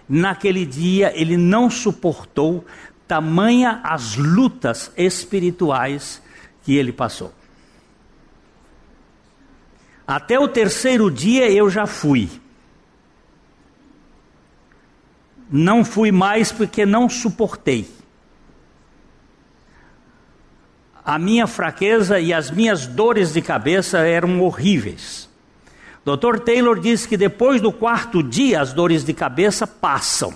Naquele 0.08 0.66
dia 0.66 1.12
ele 1.16 1.38
não 1.38 1.70
suportou 1.70 2.66
tamanha 3.08 3.80
as 3.84 4.16
lutas 4.16 4.92
espirituais 4.96 6.22
que 6.64 6.76
ele 6.76 6.92
passou. 6.92 7.34
Até 10.06 10.40
o 10.40 10.48
terceiro 10.48 11.10
dia 11.10 11.50
eu 11.52 11.70
já 11.70 11.86
fui. 11.86 12.30
Não 15.52 15.84
fui 15.84 16.12
mais 16.12 16.52
porque 16.52 16.86
não 16.86 17.10
suportei. 17.10 17.99
A 21.10 21.18
minha 21.18 21.48
fraqueza 21.48 22.20
e 22.20 22.32
as 22.32 22.52
minhas 22.52 22.86
dores 22.86 23.34
de 23.34 23.42
cabeça 23.42 23.98
eram 23.98 24.42
horríveis. 24.42 25.28
Dr. 26.06 26.38
Taylor 26.38 26.80
diz 26.80 27.08
que 27.08 27.18
depois 27.18 27.60
do 27.60 27.74
quarto 27.74 28.22
dia 28.22 28.62
as 28.62 28.74
dores 28.74 29.04
de 29.04 29.12
cabeça 29.12 29.66
passam. 29.66 30.32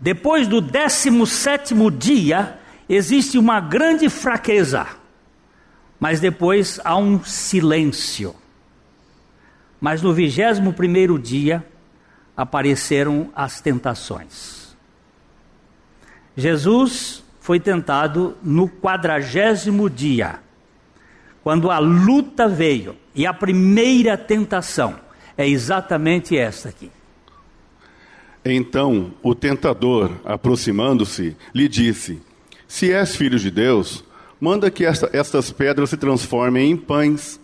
Depois 0.00 0.48
do 0.48 0.62
décimo 0.62 1.26
sétimo 1.26 1.90
dia 1.90 2.58
existe 2.88 3.36
uma 3.36 3.60
grande 3.60 4.08
fraqueza, 4.08 4.86
mas 6.00 6.18
depois 6.18 6.80
há 6.86 6.96
um 6.96 7.22
silêncio. 7.22 8.34
Mas 9.78 10.00
no 10.00 10.14
vigésimo 10.14 10.72
primeiro 10.72 11.18
dia 11.18 11.62
apareceram 12.34 13.30
as 13.36 13.60
tentações. 13.60 14.74
Jesus 16.34 17.25
foi 17.46 17.60
tentado 17.60 18.36
no 18.42 18.68
quadragésimo 18.68 19.88
dia, 19.88 20.40
quando 21.44 21.70
a 21.70 21.78
luta 21.78 22.48
veio, 22.48 22.96
e 23.14 23.24
a 23.24 23.32
primeira 23.32 24.18
tentação 24.18 24.98
é 25.38 25.48
exatamente 25.48 26.36
esta 26.36 26.70
aqui. 26.70 26.90
Então 28.44 29.14
o 29.22 29.32
tentador, 29.32 30.10
aproximando-se, 30.24 31.36
lhe 31.54 31.68
disse: 31.68 32.20
Se 32.66 32.92
és 32.92 33.14
filho 33.14 33.38
de 33.38 33.52
Deus, 33.52 34.02
manda 34.40 34.68
que 34.68 34.84
esta, 34.84 35.08
estas 35.12 35.52
pedras 35.52 35.90
se 35.90 35.96
transformem 35.96 36.72
em 36.72 36.76
pães. 36.76 37.38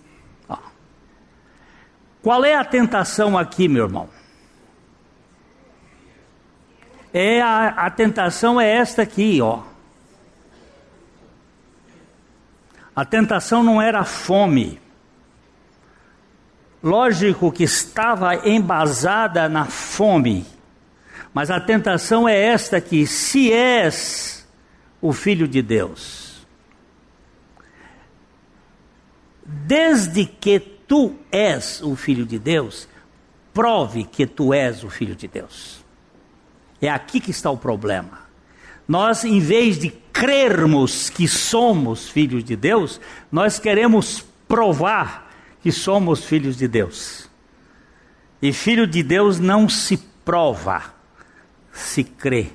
Qual 2.21 2.45
é 2.45 2.57
a 2.57 2.65
tentação 2.65 3.39
aqui, 3.39 3.69
meu 3.69 3.85
irmão? 3.85 4.09
É 7.15 7.41
a, 7.41 7.69
a 7.69 7.89
tentação 7.89 8.61
é 8.61 8.69
esta 8.69 9.03
aqui, 9.03 9.41
ó. 9.41 9.71
A 12.95 13.05
tentação 13.05 13.63
não 13.63 13.81
era 13.81 14.01
a 14.01 14.05
fome. 14.05 14.81
Lógico 16.83 17.53
que 17.53 17.63
estava 17.63 18.47
embasada 18.49 19.49
na 19.49 19.65
fome, 19.67 20.45
mas 21.33 21.51
a 21.51 21.61
tentação 21.61 22.29
é 22.29 22.37
esta 22.39 22.79
aqui: 22.79 23.07
se 23.07 23.53
és 23.53 24.47
o 25.01 25.13
filho 25.13 25.47
de 25.47 25.63
Deus, 25.63 26.47
desde 29.45 30.27
que 30.27 30.59
tu 30.59 31.17
és 31.31 31.81
o 31.83 31.95
filho 31.95 32.27
de 32.27 32.39
Deus, 32.39 32.89
prove 33.55 34.05
que 34.05 34.27
tu 34.27 34.53
és 34.53 34.83
o 34.83 34.91
filho 34.91 35.15
de 35.15 35.29
Deus. 35.29 35.85
É 36.81 36.89
aqui 36.89 37.21
que 37.21 37.31
está 37.31 37.51
o 37.51 37.57
problema. 37.57 38.32
Nós, 38.87 39.25
em 39.25 39.41
vez 39.41 39.79
de 39.79 39.91
crermos 40.13 41.09
que 41.09 41.27
somos 41.27 42.09
filhos 42.09 42.45
de 42.45 42.57
Deus, 42.57 43.01
nós 43.31 43.59
queremos 43.59 44.25
provar 44.47 45.31
que 45.63 45.71
somos 45.73 46.25
filhos 46.25 46.57
de 46.57 46.69
Deus. 46.69 47.31
E 48.41 48.53
filho 48.53 48.87
de 48.87 49.03
Deus 49.03 49.39
não 49.39 49.69
se 49.69 49.97
prova, 50.25 50.95
se 51.73 52.03
crê. 52.03 52.49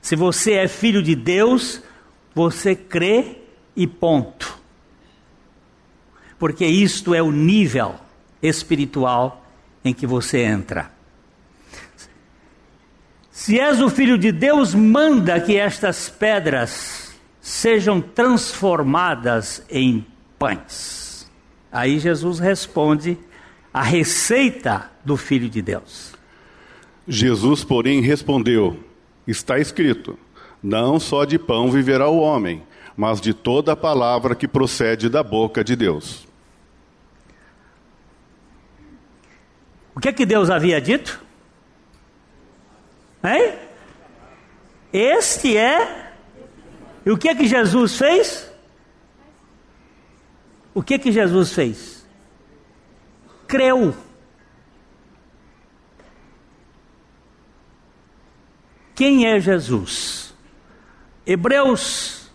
Se 0.00 0.14
você 0.14 0.52
é 0.52 0.68
filho 0.68 1.02
de 1.02 1.14
Deus, 1.14 1.82
você 2.34 2.74
crê 2.74 3.38
e 3.74 3.86
ponto 3.86 4.58
porque 6.38 6.64
isto 6.64 7.14
é 7.14 7.22
o 7.22 7.32
nível 7.32 7.96
espiritual 8.40 9.44
em 9.84 9.92
que 9.92 10.06
você 10.06 10.42
entra. 10.42 10.90
Se 13.38 13.56
és 13.56 13.80
o 13.80 13.88
filho 13.88 14.18
de 14.18 14.32
Deus, 14.32 14.74
manda 14.74 15.40
que 15.40 15.56
estas 15.56 16.08
pedras 16.08 17.12
sejam 17.40 18.00
transformadas 18.00 19.64
em 19.70 20.04
pães. 20.36 21.30
Aí 21.70 22.00
Jesus 22.00 22.40
responde 22.40 23.16
a 23.72 23.80
receita 23.80 24.90
do 25.04 25.16
filho 25.16 25.48
de 25.48 25.62
Deus. 25.62 26.14
Jesus, 27.06 27.62
porém, 27.62 28.00
respondeu: 28.00 28.82
Está 29.24 29.56
escrito: 29.60 30.18
Não 30.60 30.98
só 30.98 31.24
de 31.24 31.38
pão 31.38 31.70
viverá 31.70 32.08
o 32.08 32.18
homem, 32.18 32.64
mas 32.96 33.20
de 33.20 33.32
toda 33.32 33.70
a 33.70 33.76
palavra 33.76 34.34
que 34.34 34.48
procede 34.48 35.08
da 35.08 35.22
boca 35.22 35.62
de 35.62 35.76
Deus. 35.76 36.26
O 39.94 40.00
que 40.00 40.08
é 40.08 40.12
que 40.12 40.26
Deus 40.26 40.50
havia 40.50 40.80
dito? 40.80 41.27
Hein? 43.22 43.58
Este 44.92 45.56
é. 45.56 46.12
E 47.04 47.10
o 47.10 47.18
que 47.18 47.28
é 47.28 47.34
que 47.34 47.46
Jesus 47.46 47.96
fez? 47.96 48.50
O 50.74 50.82
que 50.82 50.94
é 50.94 50.98
que 50.98 51.10
Jesus 51.10 51.52
fez? 51.52 52.06
Creu. 53.46 53.94
Quem 58.94 59.26
é 59.26 59.40
Jesus? 59.40 60.34
Hebreus, 61.24 62.30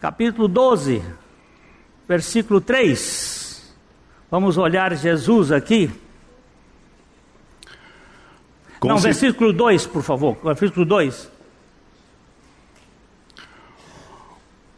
capítulo 0.00 0.48
12, 0.48 1.02
versículo 2.08 2.60
3. 2.60 3.74
Vamos 4.30 4.56
olhar 4.56 4.94
Jesus 4.96 5.52
aqui. 5.52 5.90
Não, 8.84 8.98
versículo 8.98 9.52
2, 9.52 9.86
por 9.86 10.02
favor. 10.02 10.36
Versículo 10.42 10.84
2. 10.84 11.30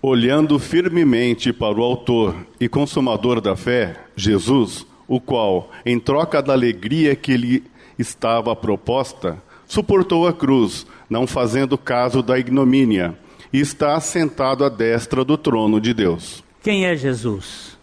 Olhando 0.02 0.58
firmemente 0.58 1.52
para 1.52 1.80
o 1.80 1.82
Autor 1.82 2.36
e 2.60 2.68
Consumador 2.68 3.40
da 3.40 3.56
fé, 3.56 3.96
Jesus, 4.14 4.86
o 5.08 5.18
qual, 5.18 5.70
em 5.84 5.98
troca 5.98 6.42
da 6.42 6.52
alegria 6.52 7.16
que 7.16 7.36
lhe 7.36 7.64
estava 7.98 8.54
proposta, 8.54 9.42
suportou 9.66 10.26
a 10.26 10.32
cruz, 10.32 10.86
não 11.08 11.26
fazendo 11.26 11.78
caso 11.78 12.22
da 12.22 12.38
ignomínia, 12.38 13.16
e 13.52 13.60
está 13.60 13.94
assentado 13.94 14.64
à 14.64 14.68
destra 14.68 15.24
do 15.24 15.38
trono 15.38 15.80
de 15.80 15.94
Deus. 15.94 16.44
Quem 16.62 16.86
é 16.86 16.96
Jesus? 16.96 17.78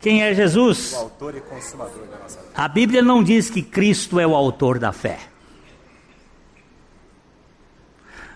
Quem 0.00 0.22
é 0.22 0.32
Jesus? 0.32 0.92
O 0.92 0.96
autor 0.96 1.36
e 1.36 1.40
consumador 1.40 2.06
da 2.06 2.18
nossa 2.18 2.38
fé. 2.38 2.48
A 2.54 2.68
Bíblia 2.68 3.02
não 3.02 3.22
diz 3.22 3.50
que 3.50 3.62
Cristo 3.62 4.20
é 4.20 4.26
o 4.26 4.34
autor 4.34 4.78
da 4.78 4.92
fé. 4.92 5.18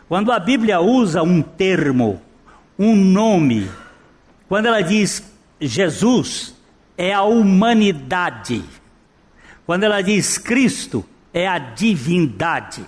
Quando 0.08 0.32
a 0.32 0.38
Bíblia 0.38 0.80
usa 0.80 1.22
um 1.22 1.40
termo, 1.40 2.20
um 2.78 2.94
nome, 2.94 3.70
quando 4.48 4.66
ela 4.66 4.82
diz 4.82 5.22
Jesus, 5.60 6.54
é 6.98 7.14
a 7.14 7.22
humanidade. 7.22 8.62
Quando 9.64 9.84
ela 9.84 10.02
diz 10.02 10.36
Cristo, 10.36 11.04
é 11.32 11.48
a 11.48 11.58
divindade. 11.58 12.84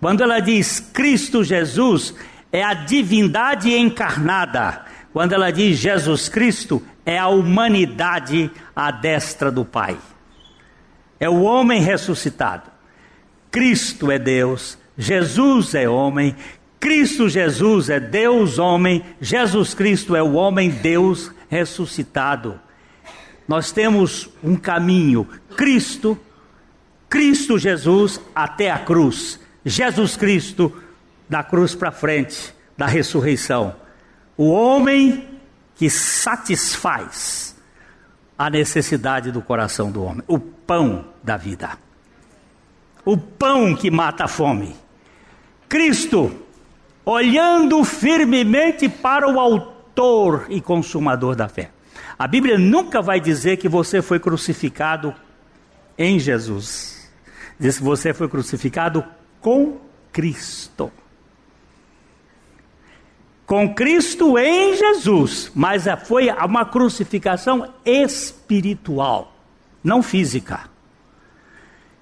Quando 0.00 0.22
ela 0.22 0.40
diz 0.40 0.80
Cristo 0.80 1.44
Jesus, 1.44 2.14
é 2.50 2.62
a 2.64 2.74
divindade 2.74 3.72
encarnada. 3.72 4.84
Quando 5.12 5.34
ela 5.34 5.52
diz 5.52 5.78
Jesus 5.78 6.28
Cristo, 6.28 6.82
é 7.04 7.18
a 7.18 7.28
humanidade 7.28 8.50
à 8.74 8.90
destra 8.90 9.50
do 9.50 9.64
Pai. 9.64 9.96
É 11.20 11.28
o 11.28 11.42
homem 11.42 11.80
ressuscitado. 11.80 12.70
Cristo 13.50 14.10
é 14.10 14.18
Deus, 14.18 14.76
Jesus 14.98 15.74
é 15.74 15.88
homem, 15.88 16.34
Cristo 16.80 17.28
Jesus 17.28 17.88
é 17.88 18.00
Deus 18.00 18.58
homem, 18.58 19.02
Jesus 19.20 19.74
Cristo 19.74 20.16
é 20.16 20.22
o 20.22 20.32
homem 20.32 20.70
Deus 20.70 21.30
ressuscitado. 21.48 22.60
Nós 23.46 23.70
temos 23.70 24.28
um 24.42 24.56
caminho, 24.56 25.28
Cristo, 25.56 26.18
Cristo 27.08 27.58
Jesus 27.58 28.20
até 28.34 28.70
a 28.70 28.78
cruz, 28.78 29.38
Jesus 29.64 30.16
Cristo 30.16 30.72
da 31.28 31.42
cruz 31.42 31.74
para 31.74 31.92
frente, 31.92 32.52
da 32.76 32.86
ressurreição. 32.86 33.76
O 34.36 34.50
homem 34.50 35.33
que 35.74 35.90
satisfaz 35.90 37.56
a 38.36 38.50
necessidade 38.50 39.30
do 39.30 39.40
coração 39.40 39.90
do 39.90 40.02
homem, 40.02 40.22
o 40.26 40.38
pão 40.38 41.06
da 41.22 41.36
vida, 41.36 41.78
o 43.04 43.16
pão 43.16 43.74
que 43.74 43.90
mata 43.90 44.24
a 44.24 44.28
fome. 44.28 44.76
Cristo, 45.68 46.34
olhando 47.04 47.82
firmemente 47.84 48.88
para 48.88 49.28
o 49.28 49.38
Autor 49.38 50.46
e 50.48 50.60
Consumador 50.60 51.34
da 51.36 51.48
fé. 51.48 51.70
A 52.18 52.26
Bíblia 52.26 52.58
nunca 52.58 53.02
vai 53.02 53.20
dizer 53.20 53.56
que 53.56 53.68
você 53.68 54.00
foi 54.00 54.20
crucificado 54.20 55.14
em 55.98 56.18
Jesus, 56.18 57.10
diz 57.58 57.78
que 57.78 57.84
você 57.84 58.12
foi 58.12 58.28
crucificado 58.28 59.04
com 59.40 59.78
Cristo 60.12 60.90
com 63.46 63.74
Cristo 63.74 64.38
em 64.38 64.76
Jesus, 64.76 65.50
mas 65.54 65.84
foi 66.06 66.30
uma 66.30 66.64
crucificação 66.64 67.68
espiritual, 67.84 69.32
não 69.82 70.02
física. 70.02 70.60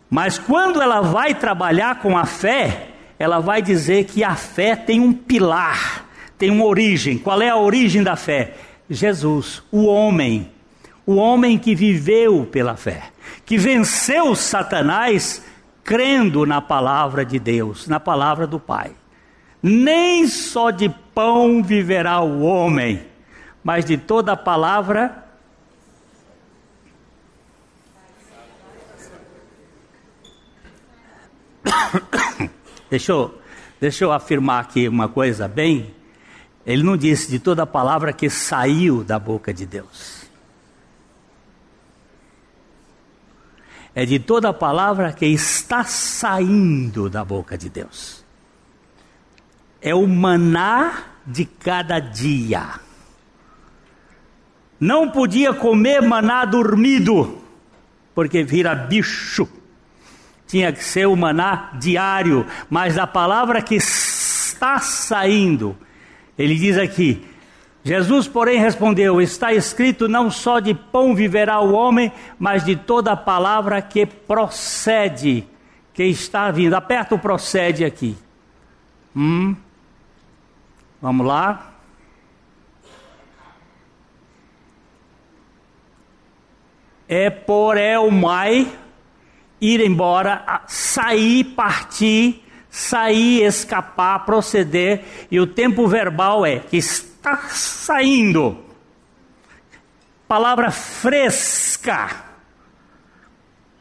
Mas 0.09 0.38
quando 0.38 0.81
ela 0.81 1.00
vai 1.00 1.35
trabalhar 1.35 2.00
com 2.00 2.16
a 2.16 2.26
fé, 2.26 2.88
ela 3.18 3.40
vai 3.40 3.62
dizer 3.62 4.05
que 4.05 4.22
a 4.22 4.35
fé 4.35 4.76
tem 4.76 5.00
um 5.00 5.12
pilar, 5.12 6.07
tem 6.37 6.50
uma 6.50 6.64
origem. 6.64 7.18
Qual 7.18 7.40
é 7.40 7.48
a 7.48 7.57
origem 7.57 8.02
da 8.02 8.14
fé? 8.14 8.55
Jesus, 8.90 9.62
o 9.72 9.87
homem, 9.87 10.50
o 11.07 11.14
homem 11.16 11.59
que 11.59 11.74
viveu 11.74 12.44
pela 12.44 12.76
fé, 12.76 13.05
que 13.44 13.57
venceu 13.57 14.35
Satanás 14.35 15.42
crendo 15.83 16.46
na 16.46 16.61
palavra 16.61 17.24
de 17.24 17.38
Deus, 17.38 17.88
na 17.88 17.98
palavra 17.98 18.46
do 18.46 18.61
Pai. 18.61 18.92
Nem 19.62 20.26
só 20.26 20.70
de 20.70 20.92
pão 21.14 21.62
viverá 21.62 22.20
o 22.20 22.42
homem, 22.42 23.07
mas 23.62 23.85
de 23.85 23.96
toda 23.96 24.37
palavra. 24.37 25.25
Deixa 32.90 33.12
eu, 33.12 33.42
Deixa 33.83 34.05
eu 34.05 34.12
afirmar 34.12 34.61
aqui 34.61 34.87
uma 34.87 35.09
coisa 35.09 35.48
bem. 35.48 35.92
Ele 36.64 36.85
não 36.85 36.96
disse 36.96 37.29
de 37.29 37.40
toda 37.40 37.66
palavra 37.66 38.12
que 38.12 38.31
saiu 38.31 39.03
da 39.03 39.18
boca 39.18 39.53
de 39.53 39.66
Deus. 39.66 40.22
É 43.92 44.07
de 44.07 44.20
toda 44.20 44.53
palavra 44.53 45.12
que 45.12 45.27
está 45.27 45.83
saindo 45.83 47.11
da 47.11 47.25
boca 47.25 47.59
de 47.59 47.68
Deus. 47.68 48.21
É 49.83 49.95
o 49.95 50.07
maná 50.07 51.05
de 51.27 51.45
cada 51.45 51.99
dia. 51.99 52.81
Não 54.79 55.11
podia 55.11 55.53
comer 55.53 56.01
maná 56.01 56.45
dormido, 56.45 57.38
porque 58.14 58.42
vira 58.42 58.75
bicho 58.75 59.49
tinha 60.53 60.71
que 60.71 60.85
ser 60.85 61.09
o 61.09 61.16
maná 61.16 61.71
diário, 61.81 62.45
mas 62.68 62.99
a 62.99 63.07
palavra 63.07 63.62
que 63.62 63.77
está 63.77 64.79
saindo, 64.81 65.75
ele 66.38 66.57
diz 66.57 66.77
aqui: 66.77 67.27
Jesus, 67.83 68.29
porém, 68.29 68.61
respondeu: 68.61 69.18
Está 69.18 69.55
escrito, 69.55 70.07
não 70.09 70.31
só 70.31 70.61
de 70.61 70.75
pão 70.75 71.14
viverá 71.14 71.59
o 71.59 71.73
homem, 71.73 72.12
mas 72.38 72.66
de 72.66 72.77
toda 72.77 73.16
palavra 73.16 73.81
que 73.81 74.05
procede, 74.05 75.47
que 75.95 76.05
está 76.05 76.51
vindo. 76.51 76.75
Aperta 76.75 77.14
o 77.14 77.18
procede 77.18 77.83
aqui. 77.83 78.14
Hum. 79.16 79.57
Vamos 81.03 81.27
lá. 81.27 81.73
É 87.09 87.29
por 87.29 87.77
el 87.77 88.09
mai 88.12 88.73
ir 89.61 89.81
embora, 89.81 90.62
sair, 90.69 91.43
partir, 91.57 92.45
sair, 92.71 93.43
escapar, 93.43 94.25
proceder, 94.25 95.27
e 95.29 95.41
o 95.41 95.47
tempo 95.47 95.88
verbal 95.88 96.47
é 96.47 96.62
está 96.71 97.49
saindo. 97.49 98.65
Palavra 100.29 100.71
fresca. 100.71 102.11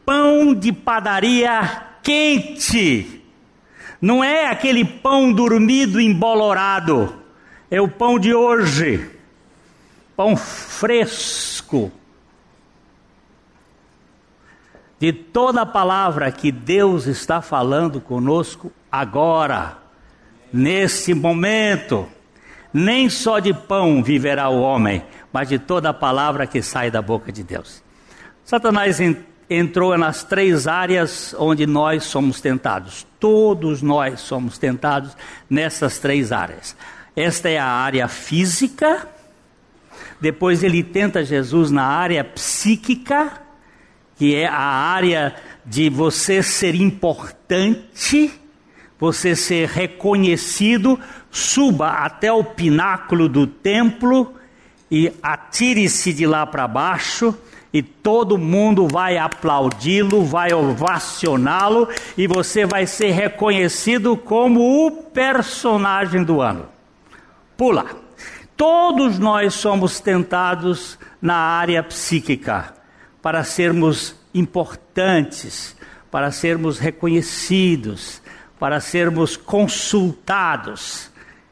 Pão 0.03 0.55
de 0.55 0.73
padaria 0.73 1.85
quente. 2.01 3.20
Não 4.01 4.23
é 4.23 4.47
aquele 4.47 4.83
pão 4.83 5.31
dormido 5.31 6.01
embolorado. 6.01 7.15
É 7.69 7.79
o 7.79 7.87
pão 7.87 8.17
de 8.17 8.33
hoje. 8.33 9.09
Pão 10.15 10.35
fresco 10.35 11.91
de 15.01 15.11
toda 15.11 15.63
a 15.63 15.65
palavra 15.65 16.31
que 16.31 16.51
Deus 16.51 17.07
está 17.07 17.41
falando 17.41 17.99
conosco 17.99 18.71
agora, 18.91 19.79
nesse 20.53 21.15
momento. 21.15 22.07
Nem 22.71 23.09
só 23.09 23.39
de 23.39 23.51
pão 23.51 24.03
viverá 24.03 24.47
o 24.49 24.61
homem, 24.61 25.03
mas 25.33 25.49
de 25.49 25.57
toda 25.57 25.89
a 25.89 25.93
palavra 25.93 26.45
que 26.45 26.61
sai 26.61 26.91
da 26.91 27.01
boca 27.01 27.31
de 27.31 27.41
Deus. 27.41 27.83
Satanás 28.45 28.99
entrou 29.53 29.97
nas 29.97 30.23
três 30.23 30.65
áreas 30.65 31.35
onde 31.37 31.67
nós 31.67 32.05
somos 32.05 32.39
tentados. 32.39 33.05
Todos 33.19 33.81
nós 33.81 34.21
somos 34.21 34.57
tentados 34.57 35.15
nessas 35.49 35.99
três 35.99 36.31
áreas. 36.31 36.73
Esta 37.13 37.49
é 37.49 37.57
a 37.57 37.65
área 37.65 38.07
física, 38.07 39.05
depois 40.21 40.63
ele 40.63 40.81
tenta 40.81 41.25
Jesus 41.25 41.69
na 41.69 41.83
área 41.83 42.23
psíquica, 42.23 43.41
que 44.15 44.33
é 44.35 44.47
a 44.47 44.55
área 44.55 45.35
de 45.65 45.89
você 45.89 46.41
ser 46.41 46.73
importante, 46.73 48.31
você 48.97 49.35
ser 49.35 49.67
reconhecido, 49.67 50.97
suba 51.29 51.89
até 51.89 52.31
o 52.31 52.41
pináculo 52.41 53.27
do 53.27 53.45
templo 53.45 54.33
e 54.89 55.11
atire-se 55.21 56.13
de 56.13 56.25
lá 56.25 56.45
para 56.45 56.67
baixo 56.69 57.37
e 57.73 57.81
todo 57.81 58.37
mundo 58.37 58.87
vai 58.87 59.17
aplaudi-lo, 59.17 60.25
vai 60.25 60.53
ovacioná-lo 60.53 61.87
e 62.17 62.27
você 62.27 62.65
vai 62.65 62.85
ser 62.85 63.11
reconhecido 63.11 64.17
como 64.17 64.85
o 64.85 64.91
personagem 64.91 66.23
do 66.23 66.41
ano. 66.41 66.67
Pula. 67.55 67.85
Todos 68.57 69.17
nós 69.17 69.53
somos 69.53 69.99
tentados 69.99 70.99
na 71.21 71.35
área 71.35 71.81
psíquica 71.81 72.73
para 73.21 73.43
sermos 73.43 74.15
importantes, 74.33 75.75
para 76.11 76.29
sermos 76.31 76.77
reconhecidos, 76.77 78.21
para 78.59 78.79
sermos 78.79 79.37
consultados. 79.37 81.09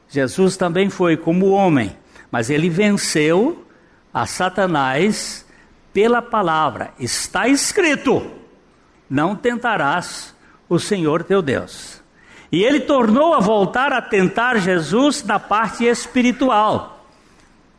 Jesus 0.09 0.57
também 0.57 0.89
foi 0.89 1.15
como 1.15 1.49
homem, 1.49 1.95
mas 2.29 2.49
ele 2.49 2.69
venceu 2.69 3.65
a 4.13 4.25
Satanás 4.25 5.45
pela 5.93 6.21
palavra. 6.21 6.93
Está 6.99 7.47
escrito: 7.47 8.29
não 9.09 9.35
tentarás 9.35 10.35
o 10.67 10.79
Senhor 10.79 11.23
teu 11.23 11.41
Deus. 11.41 12.01
E 12.51 12.63
ele 12.63 12.79
tornou 12.79 13.33
a 13.33 13.39
voltar 13.39 13.93
a 13.93 14.01
tentar 14.01 14.57
Jesus 14.57 15.23
na 15.23 15.39
parte 15.39 15.85
espiritual. 15.85 17.05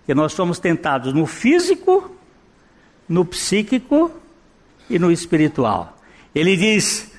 Que 0.06 0.14
nós 0.14 0.32
somos 0.32 0.58
tentados 0.58 1.12
no 1.12 1.26
físico 1.26 2.16
no 3.10 3.24
psíquico 3.24 4.12
e 4.88 4.96
no 4.96 5.10
espiritual. 5.10 5.98
Ele 6.32 6.56
diz: 6.56 7.10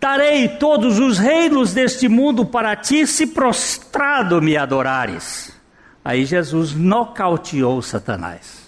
Darei 0.00 0.48
todos 0.48 1.00
os 1.00 1.18
reinos 1.18 1.74
deste 1.74 2.08
mundo 2.08 2.46
para 2.46 2.76
ti, 2.76 3.04
se 3.04 3.26
prostrado 3.26 4.40
me 4.40 4.56
adorares. 4.56 5.52
Aí 6.04 6.24
Jesus 6.24 6.72
nocauteou 6.72 7.82
Satanás, 7.82 8.67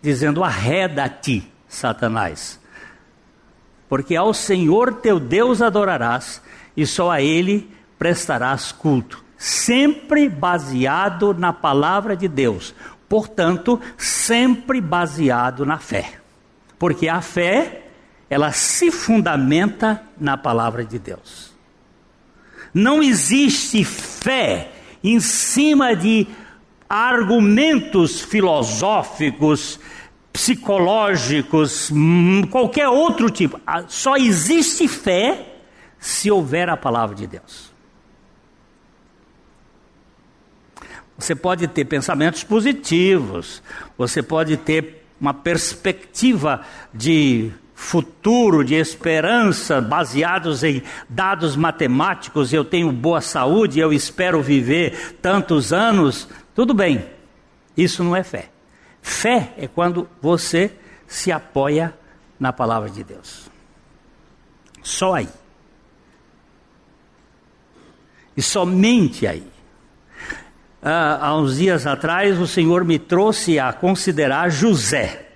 dizendo: 0.00 0.44
Arreda-te, 0.44 1.50
Satanás, 1.68 2.58
porque 3.88 4.16
ao 4.16 4.32
Senhor 4.32 4.94
teu 4.94 5.20
Deus 5.20 5.62
adorarás, 5.62 6.42
e 6.76 6.86
só 6.86 7.10
a 7.10 7.20
Ele 7.20 7.70
prestarás 7.98 8.72
culto, 8.72 9.24
sempre 9.36 10.28
baseado 10.28 11.34
na 11.34 11.52
palavra 11.52 12.16
de 12.16 12.28
Deus 12.28 12.74
portanto, 13.08 13.80
sempre 13.96 14.80
baseado 14.80 15.64
na 15.64 15.78
fé. 15.78 16.20
Porque 16.78 17.08
a 17.08 17.20
fé, 17.20 17.86
ela 18.28 18.52
se 18.52 18.90
fundamenta 18.90 20.02
na 20.20 20.36
palavra 20.36 20.84
de 20.84 20.98
Deus. 20.98 21.52
Não 22.74 23.02
existe 23.02 23.82
fé 23.84 24.72
em 25.02 25.18
cima 25.20 25.96
de 25.96 26.26
argumentos 26.88 28.20
filosóficos, 28.20 29.78
psicológicos, 30.32 31.90
hum, 31.90 32.42
qualquer 32.50 32.88
outro 32.88 33.28
tipo. 33.30 33.60
Só 33.88 34.16
existe 34.16 34.88
fé 34.88 35.56
se 35.98 36.30
houver 36.30 36.68
a 36.68 36.76
palavra 36.76 37.14
de 37.14 37.26
Deus. 37.26 37.68
Você 41.18 41.34
pode 41.34 41.66
ter 41.66 41.84
pensamentos 41.84 42.44
positivos, 42.44 43.60
você 43.96 44.22
pode 44.22 44.56
ter 44.56 45.04
uma 45.20 45.34
perspectiva 45.34 46.60
de 46.94 47.50
futuro, 47.74 48.64
de 48.64 48.74
esperança, 48.74 49.80
baseados 49.80 50.62
em 50.62 50.82
dados 51.08 51.56
matemáticos. 51.56 52.52
Eu 52.52 52.64
tenho 52.64 52.92
boa 52.92 53.20
saúde, 53.20 53.80
eu 53.80 53.92
espero 53.92 54.40
viver 54.40 55.16
tantos 55.20 55.72
anos. 55.72 56.28
Tudo 56.58 56.74
bem, 56.74 57.08
isso 57.76 58.02
não 58.02 58.16
é 58.16 58.24
fé. 58.24 58.50
Fé 59.00 59.54
é 59.56 59.68
quando 59.68 60.08
você 60.20 60.72
se 61.06 61.30
apoia 61.30 61.96
na 62.36 62.52
palavra 62.52 62.90
de 62.90 63.04
Deus. 63.04 63.48
Só 64.82 65.14
aí. 65.14 65.28
E 68.36 68.42
somente 68.42 69.24
aí 69.24 69.46
ah, 70.82 71.28
há 71.28 71.36
uns 71.36 71.58
dias 71.58 71.86
atrás, 71.86 72.36
o 72.40 72.46
Senhor 72.48 72.84
me 72.84 72.98
trouxe 72.98 73.60
a 73.60 73.72
considerar 73.72 74.50
José. 74.50 75.28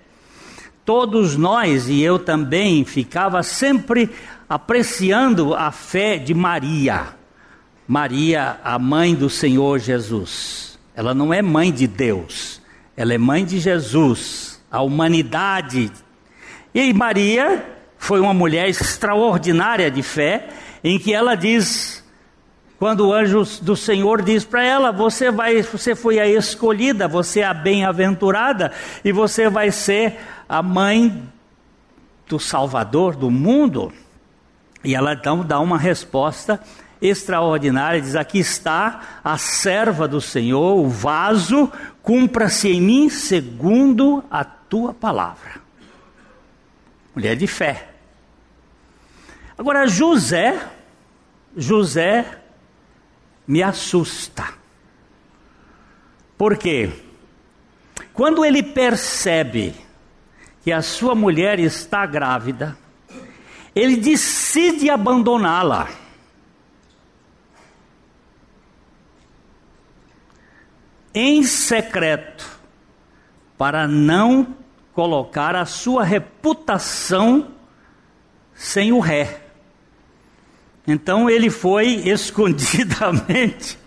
Todos 0.85 1.37
nós, 1.37 1.89
e 1.89 2.03
eu 2.03 2.19
também, 2.19 2.85
ficava 2.85 3.45
sempre 3.45 4.11
apreciando 4.49 5.55
a 5.55 5.71
fé 5.71 6.19
de 6.19 6.35
Maria. 6.35 7.15
Maria, 7.87 8.59
a 8.65 8.77
mãe 8.77 9.15
do 9.15 9.31
Senhor 9.31 9.79
Jesus. 9.79 10.72
Ela 10.95 11.15
não 11.15 11.33
é 11.33 11.41
mãe 11.41 11.73
de 11.73 11.87
Deus, 11.87 12.61
ela 12.97 13.15
é 13.15 13.19
mãe 13.19 13.45
de 13.45 13.59
Jesus, 13.59 14.63
a 14.71 14.83
humanidade. 14.83 15.91
E 16.75 16.93
Maria 16.93 17.65
foi 17.97 18.21
uma 18.21 18.35
mulher 18.35 18.69
extraordinária 18.69 19.91
de 19.91 20.03
fé, 20.03 20.49
em 20.85 20.99
que 20.99 21.15
ela 21.15 21.35
diz 21.35 22.03
quando 22.79 23.07
o 23.07 23.13
anjo 23.13 23.45
do 23.63 23.77
Senhor 23.77 24.23
diz 24.23 24.45
para 24.45 24.65
ela: 24.65 24.91
"Você 24.91 25.31
vai, 25.31 25.63
você 25.63 25.95
foi 25.95 26.19
a 26.19 26.27
escolhida, 26.27 27.07
você 27.07 27.41
é 27.41 27.45
a 27.45 27.55
bem-aventurada 27.55 28.73
e 29.05 29.13
você 29.13 29.49
vai 29.49 29.71
ser 29.71 30.19
a 30.49 30.61
mãe 30.63 31.23
do 32.29 32.41
Salvador 32.41 33.15
do 33.15 33.31
mundo". 33.31 33.93
E 34.85 34.95
ela 34.97 35.15
então 35.15 35.45
dá 35.45 35.61
uma 35.61 35.79
resposta 35.79 36.61
extraordinária, 37.03 38.01
diz: 38.01 38.15
Aqui 38.15 38.39
está 38.39 39.21
a 39.25 39.37
serva 39.37 40.07
do 40.07 40.21
Senhor, 40.21 40.79
o 40.79 40.89
vaso, 40.89 41.71
cumpra-se 42.01 42.69
em 42.69 42.81
mim 42.81 43.11
segundo 43.11 44.25
a 44.31 44.45
tua 44.45 44.95
palavra. 44.95 45.61
Mulher 47.15 47.37
de 47.37 47.47
fé. 47.47 47.89
Agora, 49.59 49.87
José, 49.87 50.59
José 51.57 52.39
me 53.47 53.63
assusta. 53.63 54.49
Por 56.39 56.57
quê? 56.57 56.91
Quando 58.15 58.45
ele 58.45 58.63
percebe 58.63 59.75
que 60.63 60.73
a 60.73 60.83
sua 60.83 61.15
mulher 61.15 61.59
está 61.59 62.07
grávida, 62.07 62.77
ele 63.75 63.97
decide 63.97 64.91
abandoná-la. 64.91 65.89
Em 71.15 71.43
secreto, 71.43 72.49
para 73.59 73.87
não 73.87 74.57
colocar 74.93 75.55
a 75.55 75.65
sua 75.65 76.05
reputação 76.05 77.49
sem 78.55 78.93
o 78.93 79.01
ré. 79.01 79.41
Então 80.87 81.29
ele 81.31 81.51
foi 81.51 82.03
escondidamente, 82.09 83.79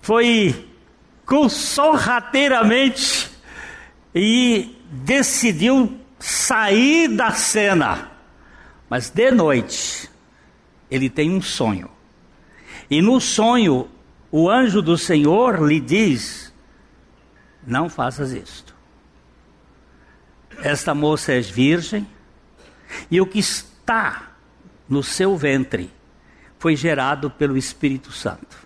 foi 0.00 0.68
sorrateiramente 1.48 3.30
e 4.14 4.76
decidiu 4.90 5.98
sair 6.18 7.08
da 7.08 7.30
cena. 7.30 8.10
Mas 8.90 9.08
de 9.08 9.30
noite, 9.30 10.10
ele 10.90 11.08
tem 11.08 11.30
um 11.30 11.40
sonho. 11.40 11.88
E 12.90 13.00
no 13.00 13.18
sonho, 13.18 13.88
o 14.32 14.48
anjo 14.48 14.80
do 14.80 14.96
Senhor 14.96 15.62
lhe 15.62 15.78
diz: 15.78 16.50
Não 17.64 17.90
faças 17.90 18.32
isto. 18.32 18.74
Esta 20.62 20.94
moça 20.94 21.32
é 21.32 21.40
virgem, 21.40 22.08
e 23.10 23.20
o 23.20 23.26
que 23.26 23.38
está 23.38 24.30
no 24.88 25.02
seu 25.02 25.36
ventre 25.36 25.90
foi 26.58 26.74
gerado 26.74 27.30
pelo 27.30 27.56
Espírito 27.56 28.10
Santo. 28.10 28.56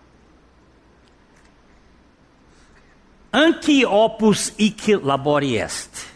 Anqui 3.33 3.85
opus 3.85 4.55
hic 4.59 4.95
labori 4.95 5.57
est. 5.57 6.07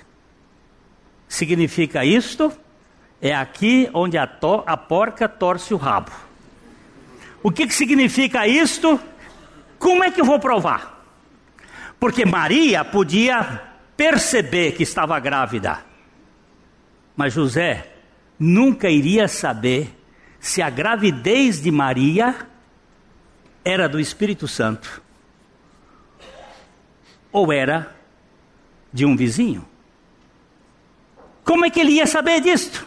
Significa 1.28 2.04
isto? 2.04 2.52
É 3.20 3.34
aqui 3.34 3.90
onde 3.92 4.16
a, 4.16 4.26
to, 4.26 4.62
a 4.66 4.76
porca 4.76 5.28
torce 5.28 5.74
o 5.74 5.76
rabo. 5.76 6.12
O 7.42 7.50
que, 7.50 7.66
que 7.66 7.74
significa 7.74 8.46
isto? 8.46 8.98
Como 9.80 10.04
é 10.04 10.10
que 10.10 10.20
eu 10.20 10.26
vou 10.26 10.38
provar? 10.38 11.02
Porque 11.98 12.26
Maria 12.26 12.84
podia 12.84 13.62
perceber 13.96 14.72
que 14.72 14.82
estava 14.82 15.18
grávida, 15.18 15.82
mas 17.16 17.32
José 17.32 17.90
nunca 18.38 18.90
iria 18.90 19.26
saber 19.26 19.98
se 20.38 20.60
a 20.60 20.68
gravidez 20.68 21.62
de 21.62 21.70
Maria 21.70 22.46
era 23.64 23.88
do 23.88 23.98
Espírito 23.98 24.46
Santo 24.46 25.02
ou 27.32 27.50
era 27.50 27.96
de 28.92 29.06
um 29.06 29.16
vizinho. 29.16 29.66
Como 31.42 31.64
é 31.64 31.70
que 31.70 31.80
ele 31.80 31.92
ia 31.92 32.06
saber 32.06 32.42
disto? 32.42 32.86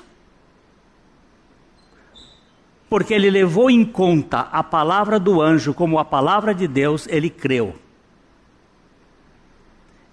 Porque 2.94 3.12
ele 3.12 3.32
levou 3.32 3.72
em 3.72 3.84
conta 3.84 4.42
a 4.52 4.62
palavra 4.62 5.20
do 5.20 5.42
anjo 5.42 5.74
como 5.74 5.98
a 5.98 6.06
palavra 6.06 6.54
de 6.54 6.68
Deus, 6.68 7.08
ele 7.10 7.28
creu. 7.28 7.76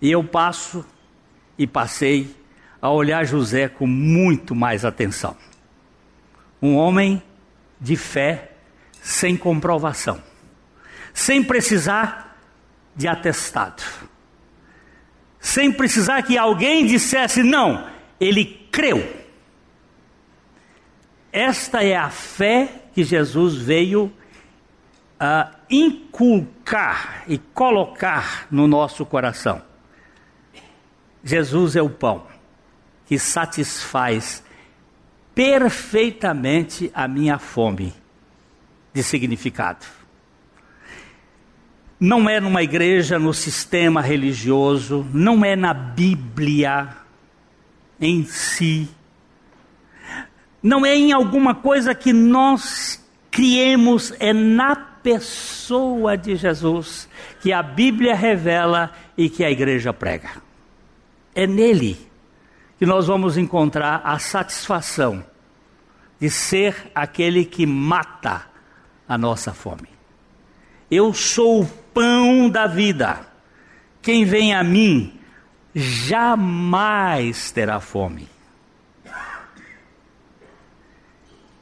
E 0.01 0.11
eu 0.11 0.25
passo 0.25 0.83
e 1.59 1.67
passei 1.67 2.35
a 2.81 2.89
olhar 2.89 3.27
José 3.27 3.69
com 3.69 3.87
muito 3.87 4.55
mais 4.55 4.83
atenção. 4.83 5.37
Um 6.63 6.75
homem 6.75 7.23
de 7.79 7.97
fé 7.97 8.53
sem 9.03 9.37
comprovação, 9.37 10.19
sem 11.13 11.45
precisar 11.45 12.35
de 12.97 13.07
atestado 13.07 13.83
sem 15.39 15.71
precisar 15.71 16.23
que 16.23 16.39
alguém 16.39 16.87
dissesse 16.87 17.43
não, 17.43 17.87
ele 18.19 18.69
creu. 18.71 19.20
Esta 21.33 21.83
é 21.83 21.97
a 21.97 22.11
fé 22.11 22.69
que 22.93 23.05
Jesus 23.05 23.57
veio 23.57 24.07
uh, 24.07 25.57
inculcar 25.71 27.25
e 27.29 27.39
colocar 27.39 28.47
no 28.51 28.67
nosso 28.67 29.07
coração. 29.07 29.63
Jesus 31.23 31.77
é 31.77 31.83
o 31.83 31.91
pão 31.91 32.27
que 33.07 33.19
satisfaz 33.19 34.43
perfeitamente 35.35 36.91
a 36.95 37.07
minha 37.07 37.39
fome 37.39 37.93
de 38.93 39.03
significado 39.03 40.01
não 42.01 42.31
é 42.31 42.41
numa 42.41 42.63
igreja, 42.63 43.19
no 43.19 43.35
sistema 43.35 44.01
religioso, 44.01 45.07
não 45.13 45.45
é 45.45 45.55
na 45.55 45.75
Bíblia 45.75 46.97
em 48.01 48.25
si, 48.25 48.89
não 50.63 50.85
é 50.85 50.95
em 50.95 51.13
alguma 51.13 51.55
coisa 51.55 51.95
que 51.95 52.13
nós 52.13 53.03
criemos, 53.31 54.13
é 54.19 54.33
na 54.33 54.77
pessoa 54.77 56.17
de 56.17 56.37
Jesus 56.37 57.09
que 57.41 57.53
a 57.53 57.63
Bíblia 57.63 58.15
revela 58.15 58.93
e 59.17 59.29
que 59.29 59.45
a 59.45 59.51
igreja 59.51 59.93
prega. 59.93 60.31
É 61.35 61.47
nele 61.47 61.97
que 62.79 62.85
nós 62.85 63.07
vamos 63.07 63.37
encontrar 63.37 64.03
a 64.05 64.19
satisfação 64.19 65.25
de 66.19 66.29
ser 66.29 66.91
aquele 66.95 67.45
que 67.45 67.65
mata 67.65 68.47
a 69.09 69.17
nossa 69.17 69.55
fome. 69.55 69.89
Eu 70.91 71.15
sou 71.15 71.63
o 71.63 71.67
pão 71.67 72.51
da 72.51 72.67
vida. 72.67 73.21
Quem 74.03 74.25
vem 74.25 74.55
a 74.55 74.63
mim 74.63 75.19
jamais 75.75 77.51
terá 77.53 77.81
fome. 77.81 78.29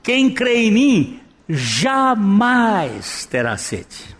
Quem 0.08 0.32
crê 0.32 0.62
em 0.62 0.70
mim 0.70 1.20
jamais 1.46 3.26
terá 3.26 3.58
sede. 3.58 4.16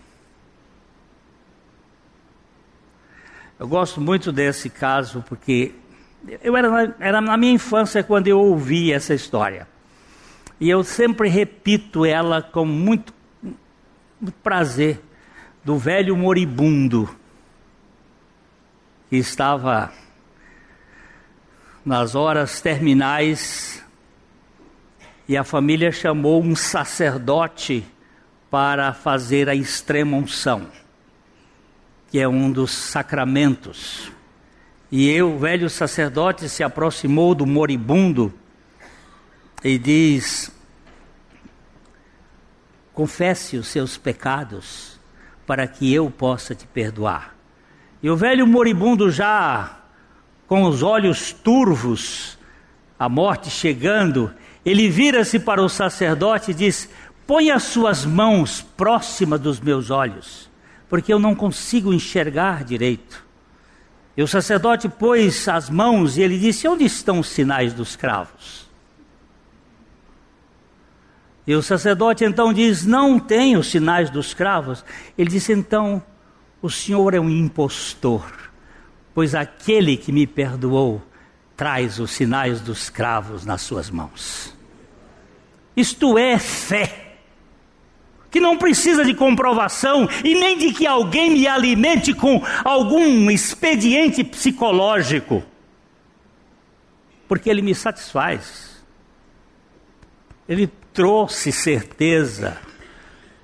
Eu 3.57 3.67
gosto 3.67 3.99
muito 3.99 4.31
desse 4.31 4.69
caso 4.69 5.25
porque 5.27 5.73
eu 6.43 6.55
era, 6.55 6.95
era 6.99 7.19
na 7.19 7.35
minha 7.35 7.53
infância 7.53 8.03
quando 8.03 8.27
eu 8.27 8.37
ouvi 8.39 8.93
essa 8.93 9.15
história. 9.15 9.67
E 10.59 10.69
eu 10.69 10.83
sempre 10.83 11.27
repito 11.27 12.05
ela 12.05 12.39
com 12.39 12.65
muito, 12.65 13.11
muito 13.41 14.37
prazer 14.43 15.01
do 15.65 15.75
velho 15.75 16.15
moribundo 16.15 17.09
que 19.09 19.17
estava 19.17 19.91
nas 21.83 22.13
horas 22.13 22.61
terminais 22.61 23.83
e 25.29 25.37
a 25.37 25.43
família 25.43 25.91
chamou 25.91 26.41
um 26.41 26.55
sacerdote 26.55 27.85
para 28.49 28.91
fazer 28.93 29.47
a 29.47 29.53
extrema 29.53 30.17
unção, 30.17 30.65
que 32.09 32.19
é 32.19 32.27
um 32.27 32.51
dos 32.51 32.71
sacramentos. 32.71 34.11
E 34.91 35.07
eu, 35.07 35.37
velho 35.37 35.69
sacerdote, 35.69 36.49
se 36.49 36.63
aproximou 36.63 37.35
do 37.35 37.45
moribundo 37.45 38.33
e 39.63 39.77
diz: 39.77 40.51
Confesse 42.91 43.55
os 43.55 43.67
seus 43.67 43.99
pecados 43.99 44.99
para 45.45 45.67
que 45.67 45.93
eu 45.93 46.09
possa 46.09 46.55
te 46.55 46.65
perdoar. 46.65 47.35
E 48.01 48.09
o 48.09 48.15
velho 48.15 48.47
moribundo, 48.47 49.11
já 49.11 49.77
com 50.47 50.63
os 50.63 50.81
olhos 50.81 51.31
turvos, 51.31 52.35
a 52.97 53.07
morte 53.07 53.51
chegando, 53.51 54.33
ele 54.65 54.89
vira-se 54.89 55.39
para 55.39 55.61
o 55.61 55.69
sacerdote 55.69 56.51
e 56.51 56.53
diz: 56.53 56.89
Põe 57.25 57.51
as 57.51 57.63
suas 57.63 58.05
mãos 58.05 58.61
próxima 58.61 59.37
dos 59.37 59.59
meus 59.59 59.89
olhos, 59.89 60.49
porque 60.89 61.13
eu 61.13 61.19
não 61.19 61.35
consigo 61.35 61.93
enxergar 61.93 62.63
direito. 62.63 63.25
E 64.17 64.23
o 64.23 64.27
sacerdote 64.27 64.89
pôs 64.89 65.47
as 65.47 65.69
mãos 65.69 66.17
e 66.17 66.21
ele 66.21 66.37
disse: 66.37 66.67
Onde 66.67 66.83
estão 66.83 67.19
os 67.19 67.29
sinais 67.29 67.73
dos 67.73 67.95
cravos? 67.95 68.67
E 71.47 71.55
o 71.55 71.63
sacerdote 71.63 72.25
então 72.25 72.51
diz: 72.53 72.85
Não 72.85 73.17
tem 73.17 73.57
os 73.57 73.71
sinais 73.71 74.09
dos 74.09 74.33
cravos. 74.33 74.83
Ele 75.17 75.29
disse: 75.29 75.53
Então, 75.53 76.03
o 76.61 76.69
senhor 76.69 77.13
é 77.13 77.19
um 77.19 77.29
impostor, 77.29 78.51
pois 79.13 79.33
aquele 79.33 79.95
que 79.95 80.11
me 80.11 80.27
perdoou 80.27 81.01
traz 81.59 81.99
os 81.99 82.11
sinais 82.11 82.61
dos 82.61 82.89
cravos 82.89 83.45
nas 83.45 83.61
suas 83.61 83.89
mãos. 83.89 84.55
Isto 85.75 86.17
é 86.17 86.39
fé. 86.39 87.17
que 88.31 88.39
não 88.39 88.57
precisa 88.57 89.03
de 89.03 89.13
comprovação 89.13 90.07
e 90.23 90.35
nem 90.35 90.57
de 90.57 90.71
que 90.71 90.87
alguém 90.87 91.31
me 91.31 91.47
alimente 91.47 92.13
com 92.13 92.41
algum 92.63 93.29
expediente 93.29 94.23
psicológico, 94.23 95.43
porque 97.27 97.49
ele 97.49 97.61
me 97.61 97.75
satisfaz. 97.75 98.81
Ele 100.47 100.67
trouxe 100.93 101.51
certeza 101.51 102.57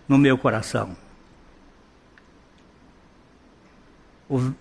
no 0.08 0.18
meu 0.18 0.38
coração. 0.38 0.96
O 4.30 4.54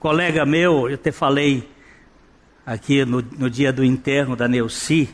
colega 0.00 0.44
meu, 0.44 0.88
eu 0.90 0.96
te 0.98 1.12
falei 1.12 1.77
aqui 2.68 3.02
no, 3.02 3.24
no 3.38 3.48
dia 3.48 3.72
do 3.72 3.82
enterro 3.82 4.36
da 4.36 4.46
Neuci, 4.46 5.08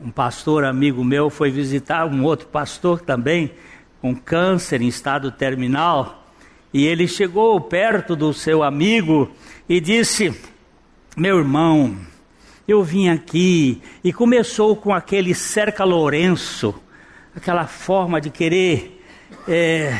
um 0.00 0.10
pastor 0.10 0.64
amigo 0.64 1.04
meu 1.04 1.28
foi 1.28 1.50
visitar 1.50 2.06
um 2.06 2.24
outro 2.24 2.46
pastor 2.46 3.02
também 3.02 3.52
com 4.00 4.16
câncer 4.16 4.80
em 4.80 4.88
estado 4.88 5.30
terminal 5.30 6.24
e 6.72 6.86
ele 6.86 7.06
chegou 7.06 7.60
perto 7.60 8.16
do 8.16 8.32
seu 8.32 8.62
amigo 8.62 9.30
e 9.68 9.80
disse: 9.80 10.34
Meu 11.14 11.36
irmão, 11.36 11.94
eu 12.66 12.82
vim 12.82 13.10
aqui 13.10 13.82
e 14.02 14.10
começou 14.10 14.74
com 14.74 14.94
aquele 14.94 15.34
cerca 15.34 15.84
Lourenço, 15.84 16.74
aquela 17.36 17.66
forma 17.66 18.18
de 18.18 18.30
querer 18.30 19.04
é, 19.46 19.94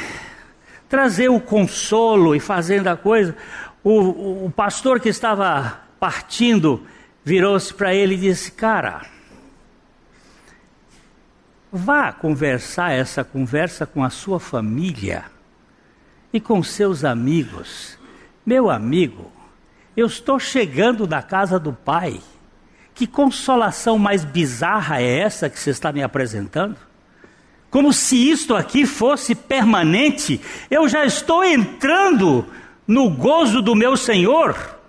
trazer 0.89 1.29
o 1.29 1.39
consolo 1.39 2.35
e 2.35 2.41
fazendo 2.41 2.89
a 2.89 2.97
coisa. 2.97 3.37
O, 3.85 4.47
o 4.47 4.51
pastor 4.51 5.01
que 5.01 5.11
estava 5.11 5.90
partindo 6.01 6.85
virou-se 7.23 7.73
para 7.73 7.95
ele 7.95 8.15
e 8.15 8.19
disse: 8.19 8.51
Cara, 8.51 9.03
Vá 11.73 12.13
conversar 12.13 12.93
essa 12.93 13.23
conversa 13.23 13.87
com 13.87 14.03
a 14.03 14.11
sua 14.11 14.41
família 14.41 15.27
e 16.33 16.41
com 16.41 16.61
seus 16.65 17.05
amigos. 17.05 17.97
Meu 18.45 18.69
amigo, 18.69 19.31
eu 19.97 20.07
estou 20.07 20.41
chegando 20.41 21.07
da 21.07 21.23
casa 21.23 21.61
do 21.61 21.73
Pai. 21.73 22.21
Que 22.93 23.07
consolação 23.07 23.99
mais 23.99 24.25
bizarra 24.25 25.01
é 25.01 25.21
essa 25.21 25.49
que 25.49 25.61
você 25.61 25.71
está 25.71 25.93
me 25.93 26.03
apresentando? 26.03 26.77
Como 27.71 27.93
se 27.93 28.17
isto 28.17 28.57
aqui 28.57 28.85
fosse 28.85 29.33
permanente, 29.37 30.41
eu 30.69 30.89
já 30.89 31.05
estou 31.05 31.45
entrando 31.45 32.45
no 32.85 33.09
gozo 33.09 33.63
do 33.63 33.77
meu 33.77 33.97
Senhor. 33.97 34.80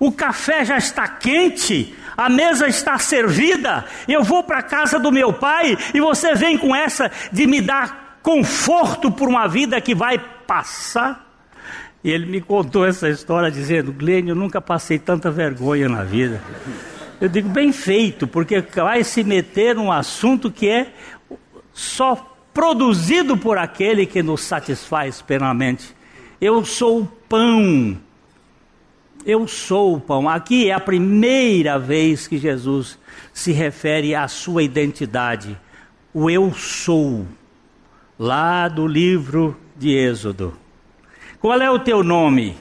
O 0.00 0.10
café 0.10 0.64
já 0.64 0.78
está 0.78 1.06
quente, 1.06 1.94
a 2.16 2.30
mesa 2.30 2.66
está 2.66 2.98
servida, 2.98 3.84
eu 4.08 4.24
vou 4.24 4.42
para 4.42 4.58
a 4.58 4.62
casa 4.62 4.98
do 4.98 5.12
meu 5.12 5.30
pai 5.30 5.76
e 5.92 6.00
você 6.00 6.34
vem 6.34 6.56
com 6.56 6.74
essa 6.74 7.10
de 7.30 7.46
me 7.46 7.60
dar 7.60 8.18
conforto 8.22 9.12
por 9.12 9.28
uma 9.28 9.46
vida 9.46 9.78
que 9.78 9.94
vai 9.94 10.18
passar. 10.18 11.28
E 12.02 12.10
ele 12.10 12.24
me 12.24 12.40
contou 12.40 12.86
essa 12.86 13.10
história 13.10 13.50
dizendo: 13.50 13.92
Glênio, 13.92 14.32
eu 14.32 14.36
nunca 14.36 14.58
passei 14.58 14.98
tanta 14.98 15.30
vergonha 15.30 15.86
na 15.86 16.02
vida. 16.02 16.40
Eu 17.20 17.28
digo, 17.28 17.50
bem 17.50 17.70
feito, 17.70 18.26
porque 18.26 18.62
vai 18.74 19.04
se 19.04 19.22
meter 19.22 19.74
num 19.74 19.92
assunto 19.92 20.50
que 20.50 20.66
é 20.66 20.94
só 21.74 22.16
produzido 22.54 23.36
por 23.36 23.58
aquele 23.58 24.06
que 24.06 24.22
nos 24.22 24.40
satisfaz 24.40 25.20
plenamente. 25.20 25.94
Eu 26.40 26.64
sou 26.64 27.02
o 27.02 27.06
pão 27.28 27.98
eu 29.24 29.46
sou 29.46 29.96
o 29.96 30.00
pão. 30.00 30.28
Aqui 30.28 30.70
é 30.70 30.72
a 30.72 30.80
primeira 30.80 31.78
vez 31.78 32.26
que 32.26 32.38
Jesus 32.38 32.98
se 33.32 33.52
refere 33.52 34.14
à 34.14 34.26
sua 34.28 34.62
identidade. 34.62 35.58
O 36.12 36.28
eu 36.28 36.52
sou, 36.52 37.26
lá 38.18 38.68
do 38.68 38.86
livro 38.86 39.56
de 39.76 39.90
Êxodo. 39.90 40.54
Qual 41.40 41.60
é 41.60 41.70
o 41.70 41.78
teu 41.78 42.02
nome? 42.02 42.56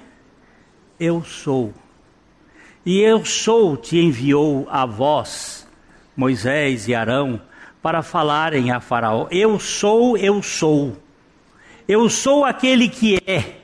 Eu 1.00 1.24
sou. 1.24 1.74
E 2.86 3.00
eu 3.00 3.26
sou 3.26 3.76
te 3.76 3.98
enviou 3.98 4.68
a 4.70 4.86
vós, 4.86 5.68
Moisés 6.16 6.88
e 6.88 6.96
Arão, 6.96 7.42
para 7.82 8.02
falarem 8.02 8.72
a 8.72 8.80
Faraó: 8.80 9.28
Eu 9.32 9.60
sou, 9.60 10.18
eu 10.18 10.42
sou. 10.42 10.98
Eu 11.88 12.10
sou 12.10 12.46
aquele 12.46 12.88
que 12.88 13.18
é. 13.26 13.59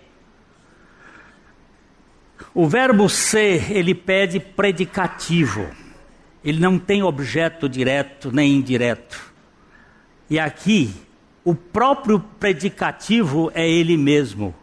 O 2.55 2.69
verbo 2.69 3.09
ser, 3.09 3.69
ele 3.69 3.93
pede 3.93 4.39
predicativo. 4.39 5.69
Ele 6.41 6.57
não 6.57 6.79
tem 6.79 7.03
objeto 7.03 7.67
direto 7.67 8.31
nem 8.31 8.53
indireto. 8.53 9.21
E 10.29 10.39
aqui, 10.39 10.95
o 11.43 11.53
próprio 11.53 12.17
predicativo 12.39 13.51
é 13.53 13.69
ele 13.69 13.97
mesmo. 13.97 14.55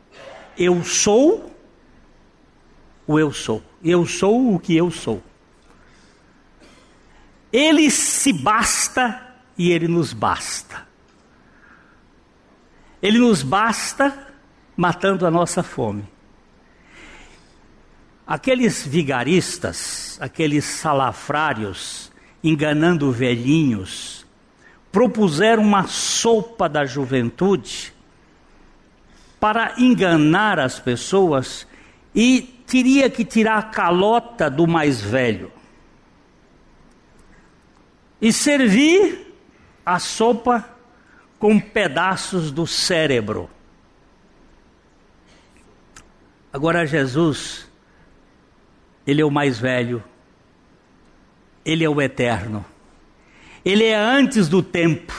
Eu 0.56 0.82
sou 0.82 1.54
o 3.06 3.18
eu 3.18 3.30
sou. 3.30 3.62
Eu 3.84 4.06
sou 4.06 4.54
o 4.54 4.58
que 4.58 4.74
eu 4.74 4.90
sou. 4.90 5.22
Ele 7.52 7.90
se 7.90 8.32
basta 8.32 9.34
e 9.58 9.70
ele 9.70 9.86
nos 9.86 10.14
basta. 10.14 10.86
Ele 13.02 13.18
nos 13.18 13.42
basta 13.42 14.32
matando 14.74 15.26
a 15.26 15.30
nossa 15.30 15.62
fome. 15.62 16.11
Aqueles 18.32 18.86
vigaristas, 18.86 20.16
aqueles 20.18 20.64
salafrários, 20.64 22.10
enganando 22.42 23.12
velhinhos, 23.12 24.24
propuseram 24.90 25.62
uma 25.62 25.86
sopa 25.86 26.66
da 26.66 26.86
juventude 26.86 27.92
para 29.38 29.74
enganar 29.76 30.58
as 30.58 30.80
pessoas 30.80 31.66
e 32.14 32.40
teria 32.66 33.10
que 33.10 33.22
tirar 33.22 33.58
a 33.58 33.62
calota 33.64 34.48
do 34.48 34.66
mais 34.66 34.98
velho 34.98 35.52
e 38.18 38.32
servir 38.32 39.36
a 39.84 39.98
sopa 39.98 40.74
com 41.38 41.60
pedaços 41.60 42.50
do 42.50 42.66
cérebro. 42.66 43.50
Agora 46.50 46.86
Jesus 46.86 47.70
ele 49.06 49.20
é 49.20 49.24
o 49.24 49.30
mais 49.30 49.58
velho. 49.58 50.02
Ele 51.64 51.84
é 51.84 51.88
o 51.88 52.00
eterno. 52.00 52.64
Ele 53.64 53.84
é 53.84 53.94
antes 53.94 54.48
do 54.48 54.62
tempo. 54.62 55.12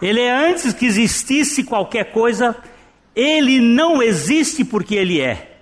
Ele 0.00 0.20
é 0.20 0.30
antes 0.30 0.72
que 0.72 0.86
existisse 0.86 1.64
qualquer 1.64 2.12
coisa. 2.12 2.56
Ele 3.14 3.60
não 3.60 4.02
existe 4.02 4.64
porque 4.64 4.94
ele 4.94 5.20
é. 5.20 5.58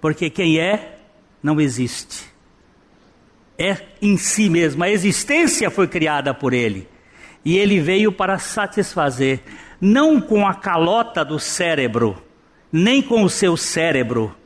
Porque 0.00 0.30
quem 0.30 0.58
é, 0.58 0.98
não 1.42 1.60
existe. 1.60 2.26
É 3.58 3.76
em 4.00 4.16
si 4.16 4.48
mesmo. 4.48 4.84
A 4.84 4.90
existência 4.90 5.70
foi 5.70 5.88
criada 5.88 6.32
por 6.32 6.52
ele. 6.52 6.88
E 7.44 7.56
ele 7.56 7.80
veio 7.80 8.12
para 8.12 8.38
satisfazer, 8.38 9.40
não 9.80 10.20
com 10.20 10.46
a 10.46 10.54
calota 10.54 11.24
do 11.24 11.38
cérebro, 11.38 12.22
nem 12.70 13.00
com 13.00 13.22
o 13.22 13.30
seu 13.30 13.56
cérebro, 13.56 14.36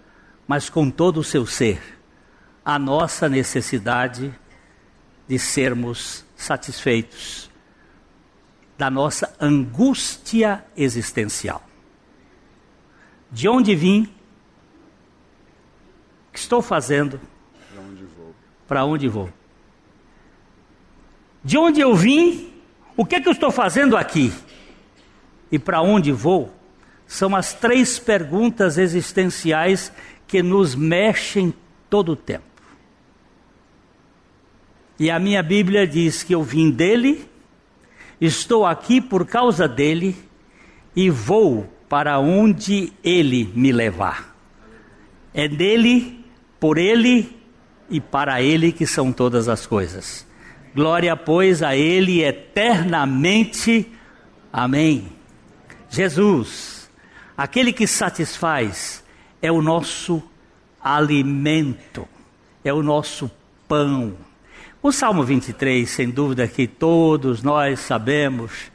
mas 0.52 0.68
com 0.68 0.90
todo 0.90 1.20
o 1.20 1.24
seu 1.24 1.46
ser, 1.46 1.80
a 2.62 2.78
nossa 2.78 3.26
necessidade 3.26 4.38
de 5.26 5.38
sermos 5.38 6.26
satisfeitos 6.36 7.50
da 8.76 8.90
nossa 8.90 9.34
angústia 9.40 10.62
existencial. 10.76 11.66
De 13.30 13.48
onde 13.48 13.74
vim? 13.74 14.02
O 16.28 16.32
que 16.34 16.38
estou 16.38 16.60
fazendo? 16.60 17.18
Para 17.72 17.80
onde 17.80 18.04
vou? 18.04 18.34
Para 18.68 18.84
onde 18.84 19.08
vou? 19.08 19.30
De 21.42 21.56
onde 21.56 21.80
eu 21.80 21.94
vim? 21.94 22.52
O 22.94 23.06
que 23.06 23.14
é 23.14 23.20
que 23.22 23.28
eu 23.28 23.32
estou 23.32 23.50
fazendo 23.50 23.96
aqui? 23.96 24.30
E 25.50 25.58
para 25.58 25.80
onde 25.80 26.12
vou? 26.12 26.54
São 27.06 27.34
as 27.34 27.54
três 27.54 27.98
perguntas 27.98 28.76
existenciais 28.76 29.90
que 30.32 30.42
nos 30.42 30.74
mexem 30.74 31.52
todo 31.90 32.12
o 32.12 32.16
tempo. 32.16 32.46
E 34.98 35.10
a 35.10 35.18
minha 35.18 35.42
Bíblia 35.42 35.86
diz 35.86 36.22
que 36.22 36.34
eu 36.34 36.42
vim 36.42 36.70
dele, 36.70 37.28
estou 38.18 38.64
aqui 38.64 38.98
por 38.98 39.26
causa 39.26 39.68
dele 39.68 40.16
e 40.96 41.10
vou 41.10 41.70
para 41.86 42.18
onde 42.18 42.94
ele 43.04 43.52
me 43.54 43.70
levar. 43.72 44.34
É 45.34 45.46
dele, 45.46 46.24
por 46.58 46.78
ele 46.78 47.36
e 47.90 48.00
para 48.00 48.40
ele 48.40 48.72
que 48.72 48.86
são 48.86 49.12
todas 49.12 49.50
as 49.50 49.66
coisas. 49.66 50.26
Glória, 50.74 51.14
pois, 51.14 51.62
a 51.62 51.76
ele 51.76 52.24
eternamente. 52.24 53.86
Amém. 54.50 55.12
Jesus, 55.90 56.90
aquele 57.36 57.70
que 57.70 57.86
satisfaz, 57.86 59.01
é 59.42 59.50
o 59.50 59.60
nosso 59.60 60.22
alimento, 60.80 62.08
é 62.64 62.72
o 62.72 62.82
nosso 62.82 63.30
pão. 63.68 64.14
O 64.80 64.92
Salmo 64.92 65.24
23, 65.24 65.88
sem 65.88 66.08
dúvida 66.08 66.46
que 66.46 66.66
todos 66.68 67.42
nós 67.42 67.80
sabemos, 67.80 68.70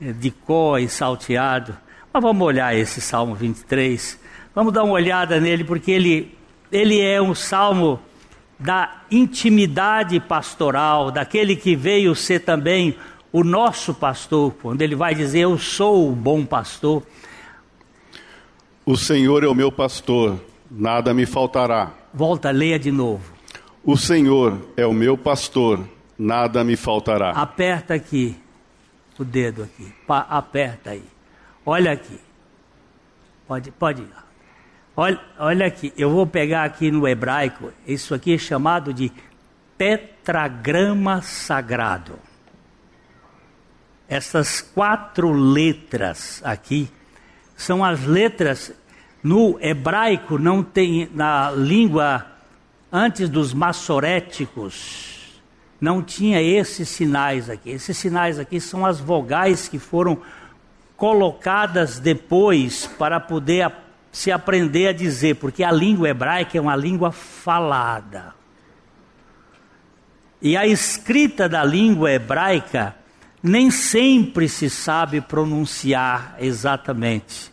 de 0.00 0.30
có 0.30 0.78
e 0.78 0.88
salteado. 0.88 1.76
Mas 2.12 2.22
vamos 2.22 2.46
olhar 2.46 2.76
esse 2.76 3.00
Salmo 3.00 3.34
23. 3.34 4.18
Vamos 4.54 4.72
dar 4.72 4.84
uma 4.84 4.94
olhada 4.94 5.40
nele, 5.40 5.64
porque 5.64 5.90
ele, 5.90 6.38
ele 6.70 7.00
é 7.00 7.20
um 7.20 7.34
salmo 7.34 8.00
da 8.58 9.02
intimidade 9.10 10.20
pastoral, 10.20 11.10
daquele 11.10 11.56
que 11.56 11.74
veio 11.74 12.14
ser 12.14 12.40
também 12.40 12.96
o 13.32 13.42
nosso 13.42 13.94
pastor, 13.94 14.54
quando 14.60 14.82
ele 14.82 14.94
vai 14.94 15.14
dizer: 15.14 15.40
Eu 15.40 15.58
sou 15.58 16.10
o 16.10 16.14
bom 16.14 16.44
pastor. 16.44 17.02
O 18.84 18.96
Senhor 18.96 19.44
é 19.44 19.48
o 19.48 19.54
meu 19.54 19.70
pastor, 19.70 20.40
nada 20.70 21.14
me 21.14 21.24
faltará. 21.24 21.92
Volta, 22.12 22.50
leia 22.50 22.78
de 22.78 22.90
novo. 22.90 23.32
O 23.84 23.96
Senhor 23.96 24.58
é 24.76 24.84
o 24.84 24.92
meu 24.92 25.16
pastor, 25.16 25.86
nada 26.18 26.64
me 26.64 26.76
faltará. 26.76 27.30
Aperta 27.30 27.94
aqui 27.94 28.36
o 29.18 29.24
dedo 29.24 29.62
aqui, 29.62 29.92
pa, 30.06 30.26
aperta 30.28 30.90
aí. 30.90 31.04
Olha 31.64 31.92
aqui. 31.92 32.18
Pode, 33.46 33.70
pode 33.70 34.02
ir. 34.02 34.08
Olha, 34.96 35.20
olha 35.38 35.66
aqui, 35.66 35.92
eu 35.96 36.10
vou 36.10 36.26
pegar 36.26 36.64
aqui 36.64 36.90
no 36.90 37.06
hebraico, 37.06 37.72
isso 37.86 38.14
aqui 38.14 38.34
é 38.34 38.38
chamado 38.38 38.92
de 38.92 39.10
tetragrama 39.78 41.22
sagrado. 41.22 42.18
Essas 44.08 44.60
quatro 44.60 45.32
letras 45.32 46.42
aqui 46.44 46.90
são 47.62 47.84
as 47.84 48.04
letras 48.04 48.72
no 49.22 49.58
hebraico 49.60 50.38
não 50.38 50.62
tem 50.62 51.08
na 51.14 51.50
língua 51.50 52.26
antes 52.90 53.28
dos 53.28 53.54
massoréticos 53.54 55.12
não 55.82 56.00
tinha 56.00 56.40
esses 56.40 56.88
sinais 56.88 57.50
aqui. 57.50 57.70
Esses 57.70 57.98
sinais 57.98 58.38
aqui 58.38 58.60
são 58.60 58.86
as 58.86 59.00
vogais 59.00 59.66
que 59.66 59.80
foram 59.80 60.22
colocadas 60.96 61.98
depois 61.98 62.86
para 62.86 63.18
poder 63.18 63.72
se 64.12 64.30
aprender 64.30 64.86
a 64.86 64.92
dizer, 64.92 65.34
porque 65.36 65.64
a 65.64 65.72
língua 65.72 66.08
hebraica 66.08 66.56
é 66.56 66.60
uma 66.60 66.76
língua 66.76 67.10
falada. 67.10 68.32
E 70.40 70.56
a 70.56 70.64
escrita 70.64 71.48
da 71.48 71.64
língua 71.64 72.12
hebraica 72.12 72.94
nem 73.42 73.68
sempre 73.68 74.48
se 74.48 74.70
sabe 74.70 75.20
pronunciar 75.20 76.36
exatamente. 76.38 77.51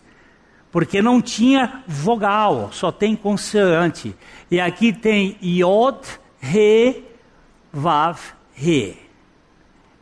Porque 0.71 1.01
não 1.01 1.21
tinha 1.21 1.83
vogal, 1.87 2.71
só 2.71 2.91
tem 2.91 3.15
consoante. 3.15 4.15
E 4.51 4.59
aqui 4.59 4.93
tem 4.93 5.37
Yod, 5.41 5.99
Re, 6.39 7.03
Vav, 7.73 8.19
Re. 8.53 8.97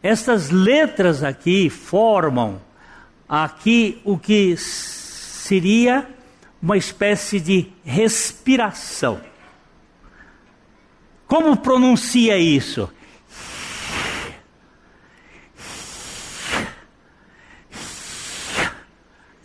Estas 0.04 0.50
letras 0.50 1.24
aqui 1.24 1.70
formam 1.70 2.62
aqui 3.28 4.02
o 4.04 4.18
que 4.18 4.56
seria 4.58 6.08
uma 6.62 6.78
espécie 6.78 7.40
de 7.40 7.72
respiração. 7.84 9.22
Como 11.28 11.58
pronuncia 11.58 12.38
isso? 12.38 12.90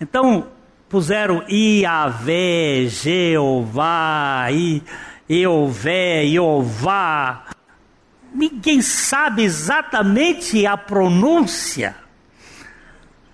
Então, 0.01 0.49
puseram 0.93 1.43
Iavé, 1.49 2.87
Jeová, 2.87 4.49
Eové, 5.27 6.27
Jeová. 6.27 7.47
Ninguém 8.35 8.83
sabe 8.83 9.43
exatamente 9.43 10.67
a 10.67 10.77
pronúncia. 10.77 11.97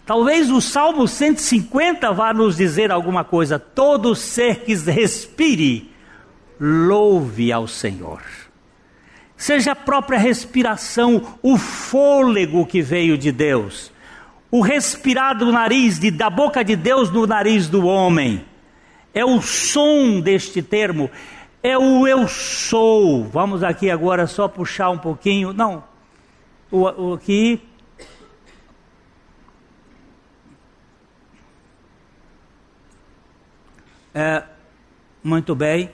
Talvez 0.06 0.52
o 0.52 0.60
Salmo 0.60 1.08
150 1.08 2.12
vá 2.12 2.32
nos 2.32 2.56
dizer 2.56 2.92
alguma 2.92 3.24
coisa. 3.24 3.58
Todo 3.58 4.14
ser 4.14 4.60
que 4.60 4.74
respire, 4.74 5.92
louve 6.60 7.52
ao 7.52 7.66
Senhor. 7.66 8.22
Seja 9.36 9.72
a 9.72 9.76
própria 9.76 10.18
respiração, 10.18 11.38
o 11.42 11.58
fôlego 11.58 12.64
que 12.64 12.80
veio 12.80 13.18
de 13.18 13.32
Deus 13.32 13.90
o 14.50 14.60
respirar 14.60 15.36
do 15.36 15.52
nariz, 15.52 15.98
de, 15.98 16.10
da 16.10 16.30
boca 16.30 16.64
de 16.64 16.74
Deus 16.76 17.10
no 17.10 17.26
nariz 17.26 17.68
do 17.68 17.86
homem. 17.86 18.44
É 19.12 19.24
o 19.24 19.40
som 19.42 20.20
deste 20.20 20.62
termo, 20.62 21.10
é 21.62 21.76
o 21.76 22.06
eu 22.06 22.26
sou. 22.28 23.24
Vamos 23.24 23.62
aqui 23.62 23.90
agora 23.90 24.26
só 24.26 24.48
puxar 24.48 24.90
um 24.90 24.98
pouquinho. 24.98 25.52
Não, 25.52 25.84
o, 26.70 26.82
o 26.82 27.14
aqui. 27.14 27.62
É, 34.14 34.42
muito 35.22 35.54
bem. 35.54 35.90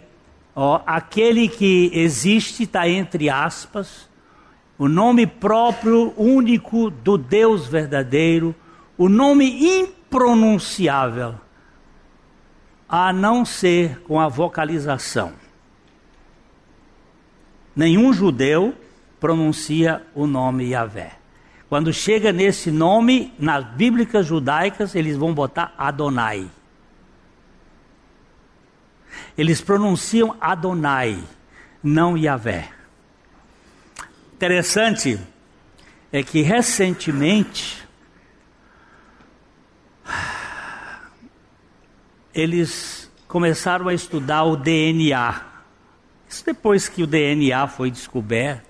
Ó, 0.55 0.81
aquele 0.87 1.49
que 1.49 1.91
existe 1.93 2.63
está 2.63 2.89
entre 2.89 3.29
aspas 3.29 4.09
o 4.79 4.89
nome 4.89 5.27
próprio, 5.27 6.13
único 6.17 6.91
do 6.91 7.17
Deus 7.17 7.67
verdadeiro, 7.67 8.55
o 8.99 9.09
nome 9.09 9.81
impronunciável, 9.81 11.35
a 12.89 13.13
não 13.13 13.45
ser 13.45 14.01
com 14.01 14.21
a 14.21 14.29
vocalização. 14.29 15.33
Nenhum 17.75 18.13
judeu 18.13 18.75
pronuncia 19.19 20.03
o 20.15 20.27
nome 20.27 20.71
Yahvé. 20.71 21.13
Quando 21.69 21.93
chega 21.93 22.33
nesse 22.33 22.71
nome, 22.71 23.33
nas 23.39 23.65
bíblicas 23.65 24.27
judaicas, 24.27 24.95
eles 24.95 25.17
vão 25.17 25.35
botar 25.35 25.75
Adonai. 25.77 26.49
Eles 29.37 29.61
pronunciam 29.61 30.37
Adonai, 30.41 31.19
não 31.83 32.17
Yahvé. 32.17 32.71
Interessante 34.45 35.19
é 36.13 36.23
que 36.23 36.43
recentemente 36.43 37.83
eles 42.35 43.11
começaram 43.27 43.89
a 43.89 43.95
estudar 43.95 44.45
o 44.45 44.55
DNA. 44.55 45.41
Isso 46.29 46.45
depois 46.45 46.91
que 46.91 47.03
o 47.03 47.07
DNA 47.07 47.67
foi 47.69 47.91
descoberto. 47.91 48.69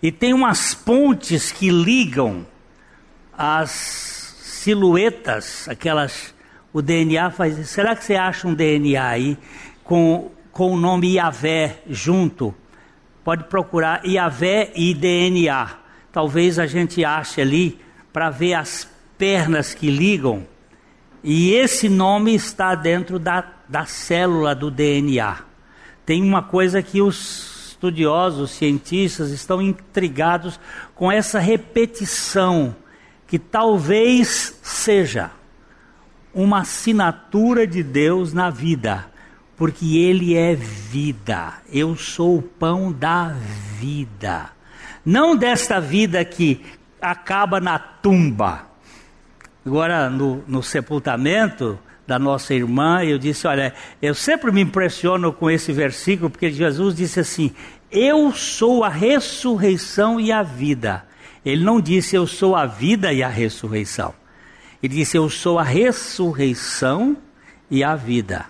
E 0.00 0.12
tem 0.12 0.32
umas 0.32 0.76
pontes 0.76 1.50
que 1.50 1.70
ligam 1.70 2.46
as 3.36 4.36
silhuetas, 4.38 5.68
aquelas. 5.68 6.32
O 6.72 6.80
DNA 6.80 7.32
faz. 7.32 7.68
Será 7.68 7.96
que 7.96 8.04
você 8.04 8.14
acha 8.14 8.46
um 8.46 8.54
DNA 8.54 9.04
aí 9.04 9.36
com, 9.82 10.30
com 10.52 10.70
o 10.70 10.76
nome 10.76 11.14
Iavé 11.14 11.80
junto? 11.88 12.54
Pode 13.22 13.44
procurar 13.44 14.04
Iavé 14.04 14.72
e 14.74 14.94
DNA. 14.94 15.70
Talvez 16.12 16.58
a 16.58 16.66
gente 16.66 17.04
ache 17.04 17.40
ali 17.40 17.78
para 18.12 18.30
ver 18.30 18.54
as 18.54 18.88
pernas 19.18 19.74
que 19.74 19.90
ligam. 19.90 20.46
E 21.22 21.52
esse 21.52 21.88
nome 21.88 22.34
está 22.34 22.74
dentro 22.74 23.18
da, 23.18 23.44
da 23.68 23.84
célula 23.84 24.54
do 24.54 24.70
DNA. 24.70 25.38
Tem 26.06 26.22
uma 26.22 26.42
coisa 26.42 26.82
que 26.82 27.02
os 27.02 27.60
estudiosos, 27.80 28.50
cientistas 28.50 29.30
estão 29.30 29.62
intrigados 29.62 30.60
com 30.94 31.10
essa 31.10 31.38
repetição, 31.38 32.76
que 33.26 33.38
talvez 33.38 34.58
seja 34.62 35.30
uma 36.34 36.60
assinatura 36.60 37.66
de 37.66 37.82
Deus 37.82 38.34
na 38.34 38.50
vida 38.50 39.09
porque 39.60 39.98
Ele 39.98 40.34
é 40.34 40.54
vida. 40.54 41.52
Eu 41.70 41.94
sou 41.94 42.38
o 42.38 42.42
pão 42.42 42.90
da 42.90 43.36
vida. 43.78 44.52
Não 45.04 45.36
desta 45.36 45.78
vida 45.78 46.24
que 46.24 46.64
acaba 46.98 47.60
na 47.60 47.78
tumba. 47.78 48.64
Agora, 49.64 50.08
no, 50.08 50.42
no 50.48 50.62
sepultamento 50.62 51.78
da 52.06 52.18
nossa 52.18 52.54
irmã, 52.54 53.04
eu 53.04 53.18
disse: 53.18 53.46
Olha, 53.46 53.74
eu 54.00 54.14
sempre 54.14 54.50
me 54.50 54.62
impressiono 54.62 55.30
com 55.30 55.50
esse 55.50 55.74
versículo, 55.74 56.30
porque 56.30 56.50
Jesus 56.50 56.94
disse 56.94 57.20
assim: 57.20 57.52
Eu 57.92 58.32
sou 58.32 58.82
a 58.82 58.88
ressurreição 58.88 60.18
e 60.18 60.32
a 60.32 60.42
vida. 60.42 61.04
Ele 61.44 61.62
não 61.62 61.82
disse 61.82 62.16
eu 62.16 62.26
sou 62.26 62.56
a 62.56 62.64
vida 62.64 63.12
e 63.12 63.22
a 63.22 63.28
ressurreição. 63.28 64.14
Ele 64.82 64.94
disse 64.94 65.18
eu 65.18 65.28
sou 65.28 65.58
a 65.58 65.62
ressurreição 65.62 67.14
e 67.70 67.84
a 67.84 67.94
vida. 67.94 68.46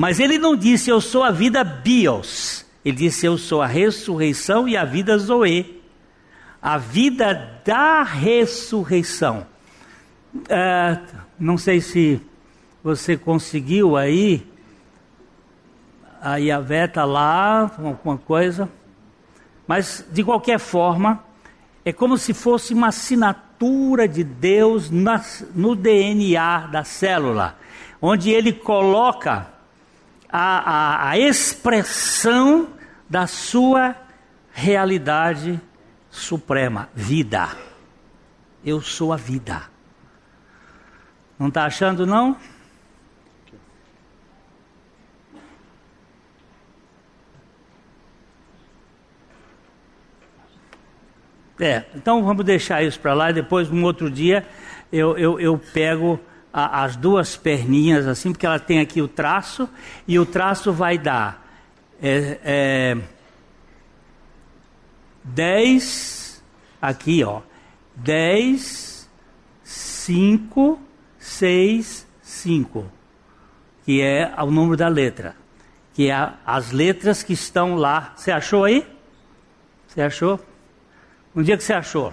Mas 0.00 0.20
ele 0.20 0.38
não 0.38 0.54
disse 0.54 0.88
eu 0.90 1.00
sou 1.00 1.24
a 1.24 1.32
vida 1.32 1.64
bios. 1.64 2.64
Ele 2.84 2.98
disse 2.98 3.26
eu 3.26 3.36
sou 3.36 3.60
a 3.60 3.66
ressurreição 3.66 4.68
e 4.68 4.76
a 4.76 4.84
vida 4.84 5.18
zoe. 5.18 5.82
A 6.62 6.78
vida 6.78 7.60
da 7.64 8.04
ressurreição. 8.04 9.44
É, 10.48 11.00
não 11.36 11.58
sei 11.58 11.80
se 11.80 12.20
você 12.80 13.16
conseguiu 13.16 13.96
aí. 13.96 14.46
A 16.22 16.36
Yavé 16.36 16.84
está 16.84 17.04
lá, 17.04 17.62
alguma 17.62 18.18
coisa. 18.18 18.68
Mas, 19.66 20.06
de 20.12 20.22
qualquer 20.22 20.60
forma, 20.60 21.24
é 21.84 21.92
como 21.92 22.16
se 22.16 22.32
fosse 22.32 22.72
uma 22.72 22.86
assinatura 22.86 24.06
de 24.06 24.22
Deus 24.22 24.92
no 24.92 25.74
DNA 25.74 26.68
da 26.68 26.84
célula, 26.84 27.58
onde 28.00 28.30
ele 28.30 28.52
coloca 28.52 29.57
a, 30.28 31.06
a, 31.06 31.10
a 31.10 31.18
expressão 31.18 32.68
da 33.08 33.26
sua 33.26 33.96
realidade 34.52 35.60
suprema, 36.10 36.88
vida. 36.94 37.48
Eu 38.64 38.80
sou 38.80 39.12
a 39.12 39.16
vida. 39.16 39.62
Não 41.38 41.48
está 41.48 41.64
achando, 41.64 42.06
não? 42.06 42.36
É, 51.60 51.84
então 51.94 52.22
vamos 52.22 52.44
deixar 52.44 52.84
isso 52.84 53.00
para 53.00 53.14
lá 53.14 53.30
e 53.30 53.32
depois, 53.32 53.68
um 53.70 53.82
outro 53.82 54.08
dia, 54.08 54.46
eu, 54.92 55.18
eu, 55.18 55.40
eu 55.40 55.58
pego 55.58 56.20
a, 56.58 56.84
as 56.84 56.96
duas 56.96 57.36
perninhas 57.36 58.06
assim, 58.06 58.32
porque 58.32 58.46
ela 58.46 58.58
tem 58.58 58.80
aqui 58.80 59.00
o 59.00 59.08
traço, 59.08 59.68
e 60.06 60.18
o 60.18 60.26
traço 60.26 60.72
vai 60.72 60.98
dar 60.98 61.46
é, 62.02 62.38
é, 62.44 62.96
10, 65.24 66.42
aqui 66.80 67.22
ó, 67.22 67.42
10, 67.96 69.08
5, 69.62 70.80
6, 71.18 72.06
5, 72.22 72.86
que 73.84 74.02
é 74.02 74.34
o 74.42 74.50
número 74.50 74.76
da 74.76 74.88
letra, 74.88 75.36
que 75.94 76.10
é 76.10 76.32
as 76.44 76.72
letras 76.72 77.22
que 77.22 77.32
estão 77.32 77.74
lá. 77.74 78.12
Você 78.16 78.30
achou 78.30 78.64
aí? 78.64 78.86
Você 79.86 80.00
achou? 80.00 80.40
Um 81.34 81.42
dia 81.42 81.56
que 81.56 81.64
você 81.64 81.72
achou? 81.72 82.12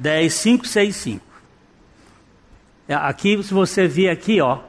Dez, 0.00 0.34
cinco, 0.34 0.64
seis, 0.64 0.94
cinco. 0.94 1.26
É, 2.86 2.94
aqui, 2.94 3.42
se 3.42 3.52
você 3.52 3.88
vir 3.88 4.08
aqui, 4.08 4.40
ó. 4.40 4.60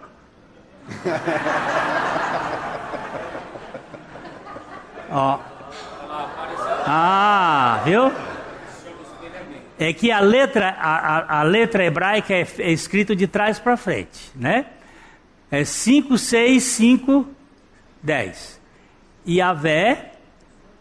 ó. 5.11 5.37
Ah, 6.87 7.79
viu? 7.85 8.11
É 9.77 9.93
que 9.93 10.11
a 10.11 10.19
letra, 10.19 10.75
a, 10.79 11.41
a, 11.41 11.43
letra 11.43 11.85
hebraica 11.85 12.33
é, 12.33 12.47
é 12.57 12.71
escrito 12.71 13.15
de 13.15 13.27
trás 13.27 13.59
para 13.59 13.77
frente, 13.77 14.31
né? 14.35 14.65
É 15.51 15.63
5, 15.63 16.17
6, 16.17 16.63
5, 16.63 17.27
10. 18.01 18.59
Yahvé, 19.27 20.13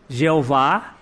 Jeová. 0.09 0.94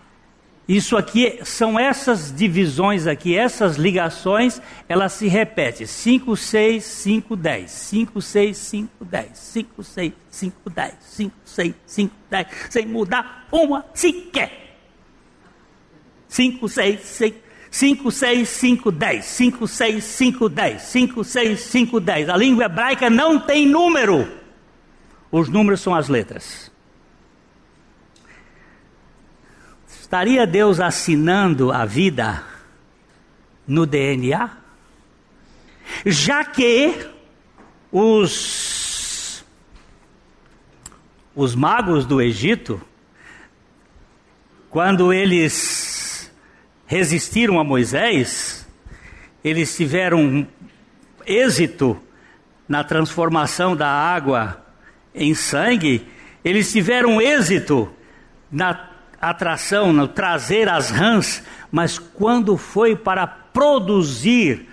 Isso 0.69 0.97
aqui 0.97 1.39
são 1.45 1.79
essas 1.79 2.35
divisões 2.35 3.07
aqui, 3.07 3.37
essas 3.37 3.77
ligações, 3.77 4.61
elas 4.89 5.13
se 5.13 5.29
repetem. 5.29 5.87
5, 5.87 6.37
6, 6.37 6.85
5, 6.85 7.37
10. 7.37 7.71
5, 7.71 8.21
6, 8.21 8.57
5, 8.57 9.05
10. 9.05 9.39
5, 9.39 9.83
6, 9.85 10.15
5, 10.29 10.71
10. 10.71 10.95
5, 11.01 11.35
6, 11.45 11.75
5, 11.87 12.15
10. 12.29 12.47
Sem 12.69 12.87
mudar 12.87 13.47
uma 13.53 13.85
sequer. 13.95 14.77
5, 16.27 16.69
6, 16.69 17.01
6. 17.01 17.35
5, 17.71 18.11
6, 18.11 18.49
5, 18.49 18.91
10. 18.93 19.25
5, 19.25 19.69
6, 19.69 20.05
5, 20.05 20.49
10. 20.49 20.83
5, 20.83 21.25
6, 21.25 21.61
5, 21.61 22.01
10. 22.01 22.29
A 22.29 22.37
língua 22.37 22.65
hebraica 22.65 23.09
não 23.09 23.39
tem 23.39 23.67
número. 23.67 24.27
Os 25.31 25.49
números 25.49 25.81
são 25.81 25.95
as 25.95 26.09
letras. 26.09 26.73
Estaria 30.07 30.47
Deus 30.47 30.79
assinando 30.79 31.73
a 31.73 31.85
vida 31.85 32.45
no 33.67 33.85
DNA? 33.85 34.57
Já 36.07 36.45
que 36.45 37.09
os, 37.91 39.45
os 41.35 41.57
magos 41.57 42.07
do 42.07 42.23
Egito, 42.23 42.81
quando 44.71 45.13
eles 45.13 46.33
resistiram 46.87 47.59
a 47.59 47.65
Moisés, 47.65 48.65
eles 49.43 49.77
tiveram 49.77 50.47
êxito 51.27 52.01
na 52.69 52.85
transformação 52.85 53.75
da 53.75 53.89
água 53.89 54.65
em 55.13 55.35
sangue, 55.35 56.07
eles 56.45 56.71
tiveram 56.71 57.21
êxito 57.21 57.93
na 58.49 58.95
atração, 59.21 59.93
no 59.93 60.07
trazer 60.07 60.69
as 60.69 60.91
rãs, 60.91 61.43
mas 61.71 61.99
quando 61.99 62.57
foi 62.57 62.95
para 62.95 63.27
produzir, 63.27 64.69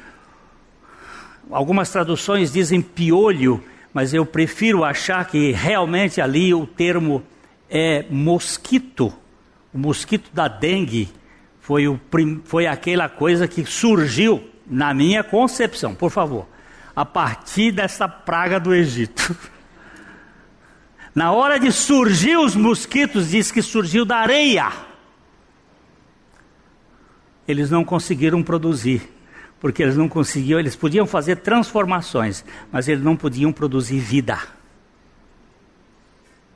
algumas 1.50 1.90
traduções 1.90 2.52
dizem 2.52 2.82
piolho, 2.82 3.64
mas 3.94 4.14
eu 4.14 4.26
prefiro 4.26 4.84
achar 4.84 5.26
que 5.26 5.52
realmente 5.52 6.20
ali 6.20 6.54
o 6.54 6.66
termo 6.66 7.24
é 7.70 8.06
mosquito. 8.10 9.14
O 9.74 9.78
mosquito 9.78 10.30
da 10.34 10.48
dengue 10.48 11.10
foi, 11.60 11.88
o, 11.88 12.00
foi 12.46 12.68
aquela 12.68 13.08
coisa 13.08 13.48
que 13.48 13.66
surgiu 13.66 14.50
na 14.66 14.94
minha 14.94 15.24
concepção, 15.24 15.94
por 15.94 16.10
favor, 16.10 16.48
a 16.96 17.06
partir 17.06 17.72
dessa 17.72 18.08
praga 18.08 18.60
do 18.60 18.74
Egito. 18.74 19.36
Na 21.14 21.32
hora 21.32 21.60
de 21.60 21.72
surgir 21.72 22.38
os 22.38 22.56
mosquitos, 22.56 23.30
diz 23.30 23.52
que 23.52 23.62
surgiu 23.62 24.04
da 24.04 24.18
areia. 24.18 24.72
Eles 27.48 27.70
não 27.70 27.84
conseguiram 27.84 28.42
produzir, 28.42 29.08
porque 29.60 29.84
eles 29.84 29.96
não 29.96 30.10
conseguiam, 30.10 30.60
eles 30.60 30.76
podiam 30.76 31.06
fazer 31.06 31.38
transformações, 31.38 32.44
mas 32.72 32.88
eles 32.88 33.04
não 33.04 33.16
podiam 33.16 33.52
produzir 33.52 34.00
vida. 34.00 34.40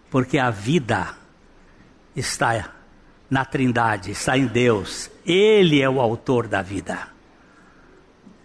Porque 0.10 0.39
a 0.39 0.49
vida 0.49 1.16
está 2.16 2.74
na 3.30 3.45
Trindade, 3.45 4.12
está 4.12 4.38
em 4.38 4.47
Deus. 4.47 5.12
Ele 5.26 5.82
é 5.82 5.89
o 5.89 5.99
autor 5.99 6.47
da 6.47 6.62
vida. 6.62 7.10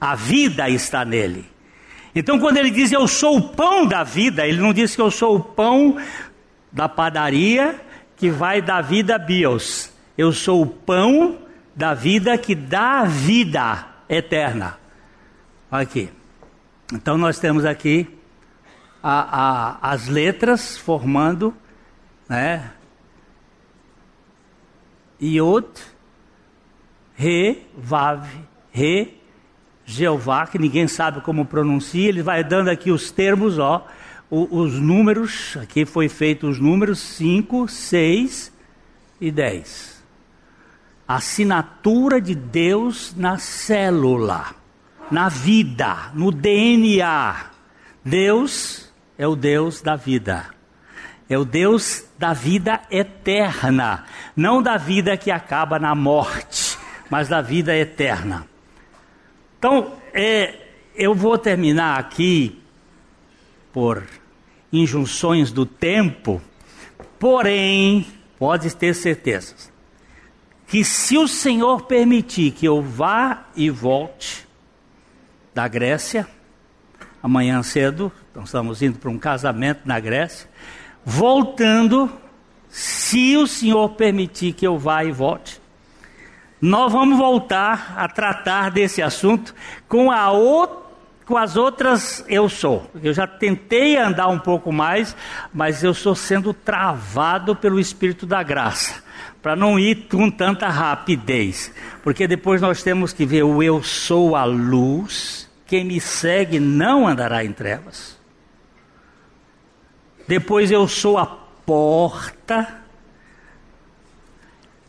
A 0.01 0.15
vida 0.15 0.69
está 0.69 1.05
nele. 1.05 1.52
Então, 2.15 2.39
quando 2.39 2.59
ele 2.59 2.71
diz 2.71 2.93
eu 2.93 3.09
sou 3.09 3.39
o 3.39 3.49
pão 3.49 3.87
da 3.87 4.03
vida, 4.05 4.47
ele 4.47 4.61
não 4.61 4.73
diz 4.73 4.95
que 4.95 5.01
eu 5.01 5.11
sou 5.11 5.37
o 5.37 5.41
pão 5.41 5.97
da 6.71 6.89
padaria 6.89 7.81
que 8.17 8.31
vai 8.31 8.61
dar 8.61 8.83
vida 8.83 9.15
a 9.15 9.19
bios. 9.19 9.91
Eu 10.17 10.33
sou 10.33 10.63
o 10.63 10.67
pão 10.67 11.39
da 11.75 11.95
vida 11.95 12.37
que 12.37 12.55
dá 12.55 13.05
vida 13.05 13.87
eterna. 14.09 14.79
Aqui. 15.71 16.11
Então, 16.93 17.17
nós 17.17 17.39
temos 17.39 17.65
aqui 17.65 18.07
a, 19.03 19.81
a, 19.81 19.93
as 19.93 20.07
letras 20.07 20.77
formando, 20.77 21.55
né? 22.29 22.71
Iod, 25.21 25.67
Re, 27.15 27.67
Vav, 27.77 28.27
Re, 28.71 29.22
Jeová, 29.93 30.47
que 30.47 30.59
ninguém 30.59 30.89
sabe 30.89 31.21
como 31.21 31.45
pronuncia, 31.45 32.09
ele 32.09 32.23
vai 32.23 32.43
dando 32.43 32.69
aqui 32.69 32.91
os 32.91 33.11
termos, 33.11 33.59
ó, 33.59 33.87
os, 34.31 34.81
números, 34.81 35.59
aqui 35.61 35.85
foi 35.85 36.09
feito 36.09 36.49
os 36.49 36.59
números 36.59 36.99
5, 36.99 37.69
6 37.69 38.51
e 39.21 39.31
10. 39.31 40.03
Assinatura 41.07 42.19
de 42.19 42.35
Deus 42.35 43.15
na 43.15 43.37
célula, 43.37 44.55
na 45.11 45.29
vida, 45.29 46.11
no 46.15 46.33
DNA. 46.33 47.37
Deus 48.03 48.91
é 49.19 49.29
o 49.29 49.37
Deus 49.37 49.83
da 49.83 49.97
vida. 49.97 50.47
É 51.29 51.37
o 51.37 51.45
Deus 51.45 52.07
da 52.19 52.33
vida 52.33 52.81
eterna, 52.91 54.05
não 54.35 54.63
da 54.63 54.77
vida 54.79 55.17
que 55.17 55.31
acaba 55.31 55.79
na 55.79 55.95
morte, 55.95 56.79
mas 57.11 57.29
da 57.29 57.43
vida 57.43 57.77
eterna. 57.77 58.52
Então, 59.63 59.93
é, 60.13 60.59
eu 60.93 61.15
vou 61.15 61.39
terminar 61.39 61.97
aqui 61.97 62.61
por 63.73 64.03
injunções 64.73 65.53
do 65.53 65.65
tempo, 65.65 66.43
porém, 67.17 68.05
pode 68.41 68.75
ter 68.75 68.93
certeza 68.93 69.55
que 70.67 70.85
se 70.85 71.17
o 71.17 71.29
Senhor 71.29 71.83
permitir 71.83 72.51
que 72.51 72.67
eu 72.67 72.83
vá 72.83 73.45
e 73.55 73.71
volte 73.71 74.49
da 75.55 75.69
Grécia, 75.69 76.27
amanhã 77.23 77.63
cedo, 77.63 78.11
então 78.33 78.43
estamos 78.43 78.83
indo 78.83 78.99
para 78.99 79.11
um 79.11 79.19
casamento 79.19 79.83
na 79.85 80.01
Grécia, 80.01 80.51
voltando, 81.05 82.13
se 82.69 83.37
o 83.37 83.47
Senhor 83.47 83.91
permitir 83.91 84.55
que 84.55 84.67
eu 84.67 84.77
vá 84.77 85.05
e 85.05 85.13
volte, 85.13 85.62
nós 86.63 86.93
vamos 86.93 87.19
voltar 87.19 87.93
a 87.97 88.07
tratar 88.07 88.71
desse 88.71 89.03
assunto 89.03 89.53
com 89.89 90.07
outra 90.07 90.81
Com 91.25 91.37
as 91.37 91.57
outras 91.57 92.25
eu 92.29 92.49
sou. 92.49 92.89
Eu 93.03 93.13
já 93.13 93.27
tentei 93.27 93.97
andar 93.97 94.29
um 94.29 94.39
pouco 94.39 94.71
mais, 94.71 95.17
mas 95.53 95.83
eu 95.83 95.91
estou 95.91 96.15
sendo 96.15 96.55
travado 96.55 97.57
pelo 97.57 97.81
Espírito 97.81 98.27
da 98.27 98.45
Graça, 98.45 99.03
para 99.41 99.57
não 99.57 99.77
ir 99.79 100.07
com 100.09 100.31
tanta 100.31 100.69
rapidez. 100.69 101.73
Porque 102.03 102.29
depois 102.29 102.61
nós 102.61 102.83
temos 102.83 103.13
que 103.13 103.27
ver 103.27 103.43
o 103.43 103.61
eu 103.61 103.83
sou 103.83 104.37
a 104.37 104.45
luz, 104.45 105.51
quem 105.67 105.85
me 105.85 106.01
segue 106.01 106.61
não 106.61 107.09
andará 107.09 107.45
em 107.45 107.53
trevas. 107.53 108.17
Depois 110.29 110.71
eu 110.71 110.87
sou 110.87 111.19
a 111.19 111.27
porta, 111.27 112.82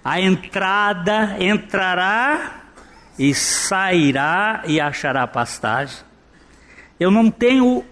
a 0.03 0.19
entrada 0.19 1.37
entrará 1.39 2.61
e 3.17 3.33
sairá 3.33 4.63
e 4.65 4.81
achará 4.81 5.25
pastagem. 5.25 5.99
Eu 6.99 7.09
não 7.09 7.31
tenho 7.31 7.85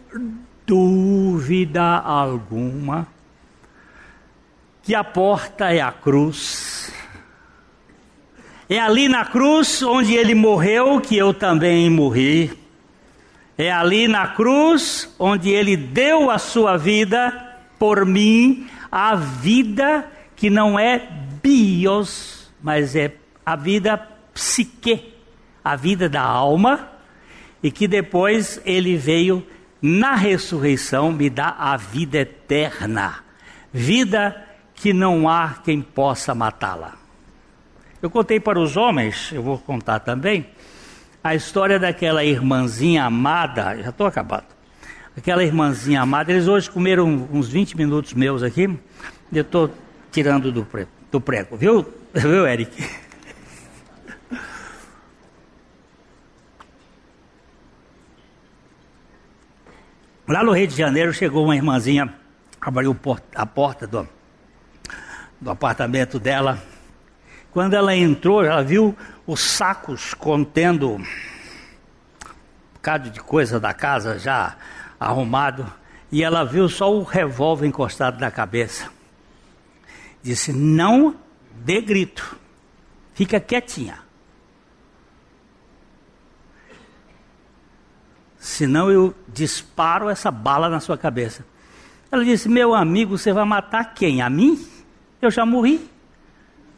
dúvida 0.66 1.82
alguma 2.00 3.08
que 4.84 4.94
a 4.94 5.04
porta 5.04 5.72
é 5.72 5.80
a 5.80 5.92
cruz. 5.92 6.92
É 8.68 8.80
ali 8.80 9.08
na 9.08 9.26
cruz 9.26 9.82
onde 9.82 10.14
ele 10.16 10.34
morreu 10.34 11.00
que 11.00 11.18
eu 11.18 11.34
também 11.34 11.90
morri. 11.90 12.58
É 13.58 13.72
ali 13.72 14.08
na 14.08 14.28
cruz 14.28 15.14
onde 15.20 15.50
ele 15.50 15.78
deu 15.78 16.32
a 16.32 16.40
sua 16.40 16.78
vida 16.78 17.60
por 17.78 18.06
mim, 18.06 18.68
a 18.92 19.16
vida 19.16 20.10
que 20.36 20.50
não 20.50 20.80
é 20.80 21.08
bios, 21.42 22.52
mas 22.62 22.96
é 22.96 23.14
a 23.46 23.56
vida 23.56 23.98
psique, 24.34 25.14
a 25.64 25.76
vida 25.76 26.08
da 26.08 26.22
alma 26.22 26.90
e 27.62 27.72
que 27.72 27.88
depois 27.88 28.62
ele 28.66 28.98
veio 28.98 29.46
na 29.82 30.16
ressurreição 30.16 31.12
me 31.12 31.30
dar 31.30 31.56
a 31.58 31.76
vida 31.76 32.20
eterna, 32.20 33.24
vida 33.74 34.46
que 34.76 34.94
não 34.94 35.28
há 35.28 35.56
quem 35.64 35.82
possa 35.82 36.34
matá-la. 36.36 36.98
Eu 38.02 38.10
contei 38.10 38.40
para 38.40 38.60
os 38.60 38.78
homens, 38.78 39.32
eu 39.32 39.44
vou 39.44 39.58
contar 39.60 40.00
também, 40.00 40.48
a 41.24 41.36
história 41.36 41.78
daquela 41.78 42.24
irmãzinha 42.24 43.06
amada, 43.06 43.78
já 43.78 43.90
estou 43.90 44.08
acabado. 44.08 44.48
Aquela 45.16 45.44
irmãzinha 45.44 46.02
amada, 46.02 46.32
eles 46.32 46.48
hoje 46.48 46.70
comeram 46.70 47.28
uns 47.32 47.48
20 47.48 47.78
minutos 47.78 48.14
meus 48.14 48.42
aqui, 48.42 48.64
eu 49.32 49.42
estou 49.42 49.70
tirando 50.12 50.52
do, 50.52 50.66
do 51.12 51.20
prego, 51.20 51.58
viu, 51.58 51.86
viu, 52.16 52.48
Eric? 52.48 52.90
Lá 60.28 60.44
no 60.44 60.54
Rio 60.54 60.68
de 60.68 60.78
Janeiro 60.78 61.14
chegou 61.14 61.44
uma 61.44 61.56
irmãzinha, 61.56 62.14
abriu 62.62 62.98
a 63.36 63.46
porta 63.46 63.86
do, 63.86 64.08
do 65.42 65.52
apartamento 65.52 66.18
dela. 66.18 66.58
Quando 67.52 67.74
ela 67.74 67.94
entrou, 67.94 68.42
ela 68.42 68.64
viu 68.64 68.96
os 69.28 69.42
sacos 69.42 70.14
contendo 70.14 70.92
um 70.92 71.06
bocado 72.76 73.10
de 73.10 73.20
coisa 73.20 73.60
da 73.60 73.74
casa 73.74 74.18
já 74.18 74.56
arrumado. 74.98 75.70
E 76.10 76.24
ela 76.24 76.46
viu 76.46 76.70
só 76.70 76.94
o 76.94 77.04
revólver 77.04 77.68
encostado 77.68 78.18
na 78.18 78.32
cabeça. 78.32 79.01
Disse: 80.22 80.54
Não 80.54 81.16
dê 81.64 81.82
grito, 81.82 82.38
fica 83.14 83.40
quietinha. 83.40 84.12
senão 88.42 88.92
eu 88.92 89.14
disparo 89.28 90.10
essa 90.10 90.32
bala 90.32 90.68
na 90.68 90.80
sua 90.80 90.98
cabeça. 90.98 91.46
Ela 92.12 92.26
disse: 92.26 92.50
Meu 92.50 92.74
amigo, 92.74 93.18
você 93.18 93.32
vai 93.32 93.46
matar 93.46 93.94
quem? 93.94 94.22
A 94.22 94.30
mim? 94.30 94.68
Eu 95.22 95.30
já 95.30 95.46
morri. 95.46 95.88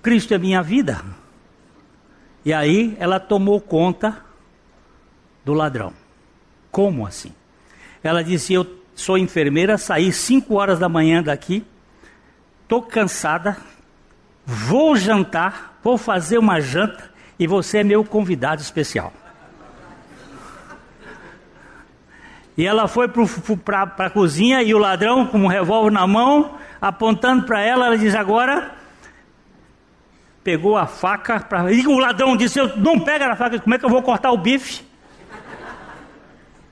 Cristo 0.01 0.33
é 0.33 0.37
minha 0.37 0.61
vida. 0.61 1.01
E 2.43 2.53
aí 2.53 2.95
ela 2.99 3.17
tomou 3.17 3.61
conta 3.61 4.17
do 5.45 5.53
ladrão. 5.53 5.93
Como 6.69 7.07
assim? 7.07 7.31
Ela 8.03 8.21
disse: 8.21 8.53
Eu 8.53 8.67
sou 8.93 9.17
enfermeira, 9.17 9.77
saí 9.77 10.11
5 10.11 10.53
horas 10.53 10.77
da 10.77 10.89
manhã 10.89 11.23
daqui, 11.23 11.65
estou 12.73 12.81
cansada, 12.81 13.55
vou 14.43 14.95
jantar, 14.95 15.77
vou 15.83 15.95
fazer 15.95 16.39
uma 16.39 16.59
janta 16.59 17.11
e 17.37 17.45
você 17.45 17.79
é 17.79 17.83
meu 17.83 18.03
convidado 18.03 18.63
especial. 18.63 19.13
E 22.57 22.65
ela 22.65 22.87
foi 22.87 23.07
para 23.07 23.83
a 23.83 24.09
cozinha 24.09 24.63
e 24.63 24.73
o 24.73 24.79
ladrão, 24.79 25.27
com 25.27 25.39
um 25.39 25.47
revólver 25.47 25.91
na 25.91 26.07
mão, 26.07 26.57
apontando 26.81 27.45
para 27.45 27.61
ela, 27.61 27.85
ela 27.87 27.97
diz: 27.97 28.15
Agora. 28.15 28.71
Pegou 30.43 30.75
a 30.75 30.85
faca. 30.85 31.39
Pra... 31.39 31.71
E 31.71 31.87
o 31.87 31.97
ladrão 31.97 32.35
disse: 32.35 32.59
Eu 32.59 32.75
não 32.77 32.99
pega 32.99 33.27
na 33.27 33.35
faca, 33.35 33.59
como 33.59 33.73
é 33.73 33.79
que 33.79 33.85
eu 33.85 33.89
vou 33.89 34.01
cortar 34.01 34.31
o 34.31 34.37
bife? 34.37 34.83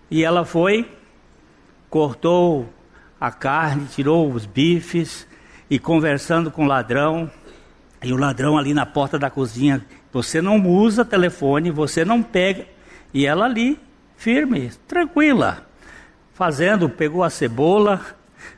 E 0.09 0.23
ela 0.23 0.43
foi, 0.45 0.91
cortou 1.89 2.71
a 3.19 3.31
carne, 3.31 3.87
tirou 3.87 4.31
os 4.31 4.45
bifes 4.45 5.25
e 5.71 5.79
conversando 5.79 6.51
com 6.51 6.65
o 6.65 6.67
ladrão. 6.67 7.31
E 8.03 8.13
o 8.13 8.17
ladrão 8.17 8.59
ali 8.59 8.75
na 8.75 8.85
porta 8.85 9.17
da 9.17 9.31
cozinha: 9.31 9.83
Você 10.13 10.39
não 10.39 10.63
usa 10.67 11.03
telefone, 11.03 11.71
você 11.71 12.05
não 12.05 12.21
pega. 12.21 12.67
E 13.11 13.25
ela 13.25 13.45
ali, 13.45 13.79
firme, 14.15 14.69
tranquila 14.87 15.71
fazendo, 16.41 16.89
pegou 16.89 17.23
a 17.23 17.29
cebola, 17.29 18.01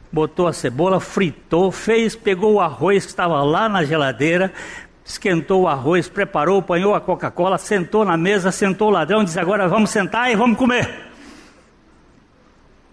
botou 0.10 0.48
a 0.48 0.54
cebola, 0.54 1.02
fritou, 1.02 1.70
fez, 1.70 2.16
pegou 2.16 2.54
o 2.54 2.62
arroz 2.62 3.04
que 3.04 3.12
estava 3.12 3.44
lá 3.44 3.68
na 3.68 3.84
geladeira, 3.84 4.54
esquentou 5.04 5.64
o 5.64 5.68
arroz, 5.68 6.08
preparou, 6.08 6.60
apanhou 6.60 6.96
a 6.96 7.02
Coca-Cola, 7.02 7.58
sentou 7.58 8.06
na 8.06 8.16
mesa, 8.16 8.54
sentou 8.54 8.88
o 8.88 8.92
ladrão, 8.92 9.22
disse: 9.22 9.38
Agora 9.38 9.68
vamos 9.68 9.90
sentar 9.90 10.32
e 10.32 10.36
vamos 10.38 10.58
comer. 10.58 11.12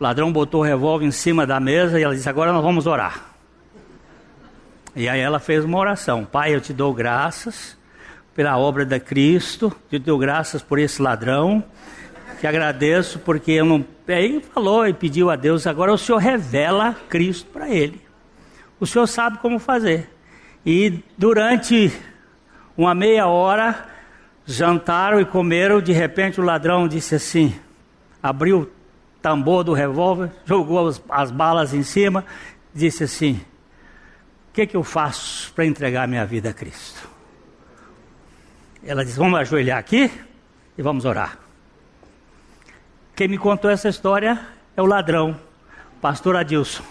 O 0.00 0.02
ladrão 0.02 0.32
botou 0.32 0.62
o 0.62 0.64
revólver 0.64 1.06
em 1.06 1.12
cima 1.12 1.46
da 1.46 1.60
mesa 1.60 2.00
e 2.00 2.02
ela 2.02 2.12
disse: 2.12 2.28
Agora 2.28 2.52
nós 2.52 2.64
vamos 2.64 2.88
orar. 2.88 3.29
E 4.94 5.08
aí 5.08 5.20
ela 5.20 5.38
fez 5.38 5.64
uma 5.64 5.78
oração: 5.78 6.24
Pai, 6.24 6.54
eu 6.54 6.60
te 6.60 6.72
dou 6.72 6.92
graças 6.92 7.78
pela 8.34 8.56
obra 8.58 8.84
de 8.84 8.98
Cristo, 9.00 9.74
te 9.88 9.98
dou 9.98 10.18
graças 10.18 10.62
por 10.62 10.78
esse 10.78 11.00
ladrão 11.02 11.64
te 12.40 12.46
agradeço 12.46 13.18
porque 13.18 13.52
eu 13.52 13.66
não. 13.66 13.84
Aí 14.08 14.42
falou 14.54 14.86
e 14.86 14.94
pediu 14.94 15.30
a 15.30 15.36
Deus, 15.36 15.66
agora 15.66 15.92
o 15.92 15.98
Senhor 15.98 16.16
revela 16.16 16.96
Cristo 17.08 17.46
para 17.52 17.68
ele. 17.68 18.00
O 18.80 18.86
Senhor 18.86 19.06
sabe 19.06 19.38
como 19.38 19.58
fazer. 19.58 20.10
E 20.64 21.04
durante 21.18 21.92
uma 22.76 22.94
meia 22.94 23.26
hora, 23.26 23.86
jantaram 24.46 25.20
e 25.20 25.24
comeram. 25.26 25.82
De 25.82 25.92
repente 25.92 26.40
o 26.40 26.44
ladrão 26.44 26.88
disse 26.88 27.14
assim: 27.14 27.54
abriu 28.22 28.60
o 28.60 28.70
tambor 29.20 29.62
do 29.62 29.74
revólver, 29.74 30.30
jogou 30.46 30.88
as, 30.88 31.00
as 31.10 31.30
balas 31.30 31.74
em 31.74 31.82
cima, 31.82 32.24
disse 32.74 33.04
assim: 33.04 33.38
O 34.50 34.52
que, 34.52 34.66
que 34.66 34.76
eu 34.76 34.82
faço 34.82 35.52
para 35.54 35.64
entregar 35.64 36.08
minha 36.08 36.26
vida 36.26 36.50
a 36.50 36.52
Cristo? 36.52 37.08
Ela 38.84 39.04
disse: 39.04 39.16
Vamos 39.16 39.38
ajoelhar 39.38 39.78
aqui 39.78 40.10
e 40.76 40.82
vamos 40.82 41.04
orar. 41.04 41.38
Quem 43.14 43.28
me 43.28 43.38
contou 43.38 43.70
essa 43.70 43.88
história 43.88 44.40
é 44.76 44.82
o 44.82 44.86
ladrão, 44.86 45.38
pastor 46.00 46.34
Adilson. 46.36 46.82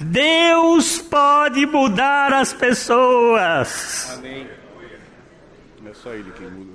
Deus 0.00 0.98
pode 0.98 1.66
mudar 1.66 2.32
as 2.32 2.52
pessoas. 2.52 4.14
Amém. 4.18 4.48
Não 5.82 5.90
é 5.90 5.94
só 5.94 6.12
ele 6.14 6.30
quem 6.32 6.50
muda. 6.50 6.73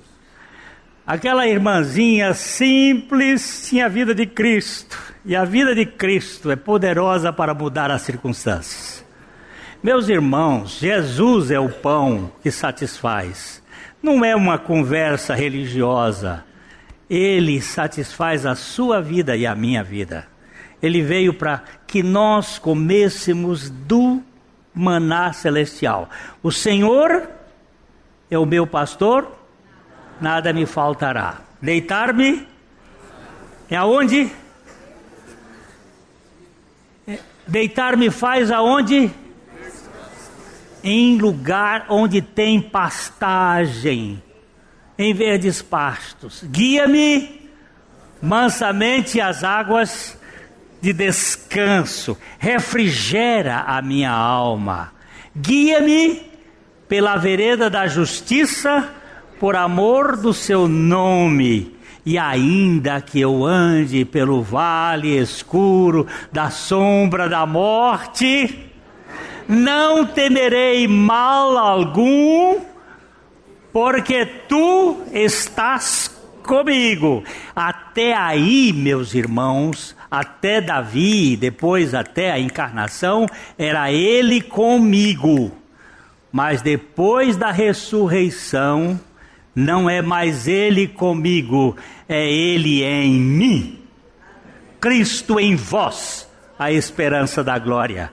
Aquela 1.10 1.48
irmãzinha 1.48 2.36
simples 2.36 3.68
tinha 3.68 3.88
a 3.88 3.90
vida 3.90 4.14
de 4.14 4.28
Cristo. 4.28 4.96
E 5.26 5.36
a 5.36 5.44
vida 5.44 5.74
de 5.74 5.84
Cristo 5.84 6.52
é 6.52 6.56
poderosa 6.56 7.34
para 7.34 7.52
mudar 7.52 7.90
as 7.90 8.04
circunstâncias. 8.04 9.04
Meus 9.82 10.08
irmãos, 10.08 10.78
Jesus 10.80 11.50
é 11.50 11.60
o 11.60 11.68
pão 11.68 12.32
que 12.44 12.52
satisfaz. 12.52 13.60
Não 14.04 14.24
é 14.24 14.36
uma 14.36 14.60
conversa 14.60 15.34
religiosa. 15.34 16.46
Ele 17.10 17.60
satisfaz 17.60 18.46
a 18.46 18.54
sua 18.54 19.02
vida 19.02 19.36
e 19.36 19.48
a 19.48 19.56
minha 19.56 19.84
vida. 19.84 20.28
Ele 20.80 21.02
veio 21.02 21.34
para 21.34 21.64
que 21.88 22.04
nós 22.04 22.60
comêssemos 22.60 23.68
do 23.68 24.22
maná 24.76 25.34
celestial. 25.34 26.08
O 26.44 26.52
Senhor 26.52 27.28
é 28.30 28.38
o 28.38 28.46
meu 28.46 28.68
pastor, 28.68 29.39
nada 30.22 30.54
me 30.54 30.66
faltará. 30.66 31.42
Deitar-me 31.62 32.48
é 33.70 33.76
aonde? 33.76 34.32
Deitar-me 37.48 38.10
faz 38.10 38.52
aonde? 38.52 39.12
em 40.84 41.18
lugar 41.18 41.86
onde 41.90 42.22
tem 42.22 42.62
pastagem. 42.62 44.22
em 44.98 45.14
verdes 45.14 45.62
pastos. 45.62 46.44
Guia-me 46.44 47.50
mansamente 48.22 49.22
às 49.22 49.46
águas 49.46 50.18
de 50.82 50.92
descanso. 50.92 52.18
Refrigera 52.38 53.60
a 53.60 53.82
minha 53.82 54.12
alma. 54.12 54.92
Guia-me 55.34 56.30
pela 56.90 57.16
vereda 57.16 57.70
da 57.70 57.88
justiça, 57.88 58.94
por 59.40 59.56
amor 59.56 60.18
do 60.18 60.34
seu 60.34 60.68
nome. 60.68 61.76
E 62.06 62.18
ainda 62.18 63.02
que 63.02 63.20
eu 63.20 63.46
ande 63.46 64.04
pelo 64.04 64.42
vale 64.42 65.18
escuro 65.18 66.08
da 66.32 66.50
sombra 66.50 67.30
da 67.30 67.46
morte, 67.46 68.72
não 69.48 70.06
temerei 70.06 70.88
mal 70.88 71.58
algum, 71.58 72.60
porque 73.72 74.26
tu 74.48 74.98
estás 75.14 76.16
comigo. 76.44 77.24
Até 77.56 78.16
aí, 78.16 78.74
meus 78.74 79.14
irmãos, 79.14 79.96
até 80.10 80.60
Davi, 80.60 81.38
depois 81.38 81.94
até 81.94 82.32
a 82.32 82.40
encarnação, 82.40 83.28
era 83.58 83.92
ele 83.92 84.42
comigo. 84.42 85.52
Mas 86.32 86.62
depois 86.62 87.38
da 87.38 87.52
ressurreição, 87.52 89.00
não 89.56 89.90
é 89.90 90.02
mais 90.02 90.48
ele 90.48 90.88
comigo, 90.88 91.76
é 92.08 92.30
ele 92.32 92.84
em 92.84 93.14
mim. 93.14 93.80
Cristo 94.80 95.40
em 95.40 95.56
vós, 95.56 96.28
a 96.58 96.72
esperança 96.72 97.44
da 97.44 97.60
glória. 97.60 98.12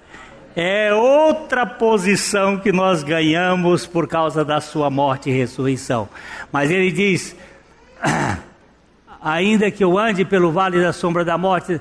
É 0.55 0.93
outra 0.95 1.67
posição 1.67 2.59
que 2.59 2.73
nós 2.73 3.03
ganhamos 3.03 3.87
por 3.87 4.09
causa 4.09 4.45
da 4.45 4.61
sua 4.61 4.89
morte 4.89 5.29
e 5.29 5.33
ressurreição. 5.33 6.09
Mas 6.51 6.71
ele 6.71 6.91
diz: 6.91 7.37
ainda 9.23 9.71
que 9.71 9.85
eu 9.85 9.99
ande 9.99 10.25
pelo 10.25 10.51
vale 10.51 10.81
da 10.81 10.93
sombra 10.93 11.25
da 11.25 11.37
morte, 11.37 11.81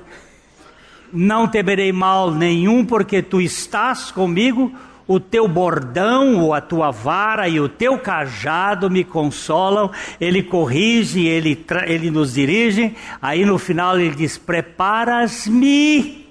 não 1.12 1.48
temerei 1.48 1.90
mal 1.90 2.30
nenhum, 2.30 2.84
porque 2.84 3.22
tu 3.22 3.40
estás 3.40 4.10
comigo 4.10 4.72
o 5.06 5.20
teu 5.20 5.46
bordão, 5.46 6.40
ou 6.40 6.52
a 6.52 6.60
tua 6.60 6.90
vara 6.90 7.48
e 7.48 7.60
o 7.60 7.68
teu 7.68 7.98
cajado 7.98 8.90
me 8.90 9.04
consolam, 9.04 9.90
ele 10.20 10.42
corrige, 10.42 11.24
ele, 11.26 11.64
ele 11.86 12.10
nos 12.10 12.34
dirige. 12.34 12.94
Aí 13.22 13.44
no 13.44 13.58
final 13.58 13.98
ele 13.98 14.14
diz: 14.14 14.36
Preparas-me 14.36 16.26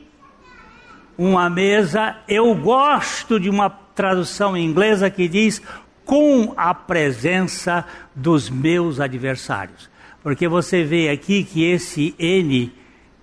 uma 1.18 1.50
mesa. 1.50 2.18
Eu 2.28 2.54
gosto 2.56 3.40
de 3.40 3.50
uma 3.50 3.70
tradução 3.70 4.58
inglesa 4.58 5.10
que 5.10 5.28
diz: 5.28 5.62
Com 6.04 6.54
a 6.58 6.74
presença 6.74 7.86
dos 8.14 8.50
meus 8.50 9.00
adversários. 9.00 9.90
Porque 10.22 10.48
você 10.48 10.84
vê 10.84 11.08
aqui 11.10 11.44
que 11.44 11.64
esse 11.64 12.14
N, 12.18 12.74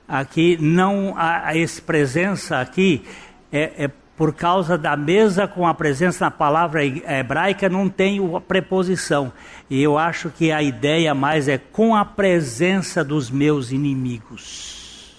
aqui, 0.08 0.56
não, 0.58 1.14
a, 1.16 1.48
a 1.48 1.56
esse 1.56 1.82
presença 1.82 2.60
aqui, 2.60 3.02
é, 3.50 3.84
é 3.84 3.90
por 4.22 4.32
causa 4.32 4.78
da 4.78 4.96
mesa 4.96 5.48
com 5.48 5.66
a 5.66 5.74
presença 5.74 6.26
na 6.26 6.30
palavra 6.30 6.86
hebraica, 6.86 7.68
não 7.68 7.88
tem 7.88 8.20
preposição. 8.46 9.32
E 9.68 9.82
eu 9.82 9.98
acho 9.98 10.30
que 10.30 10.52
a 10.52 10.62
ideia 10.62 11.12
mais 11.12 11.48
é 11.48 11.58
com 11.58 11.96
a 11.96 12.04
presença 12.04 13.02
dos 13.02 13.32
meus 13.32 13.72
inimigos. 13.72 15.12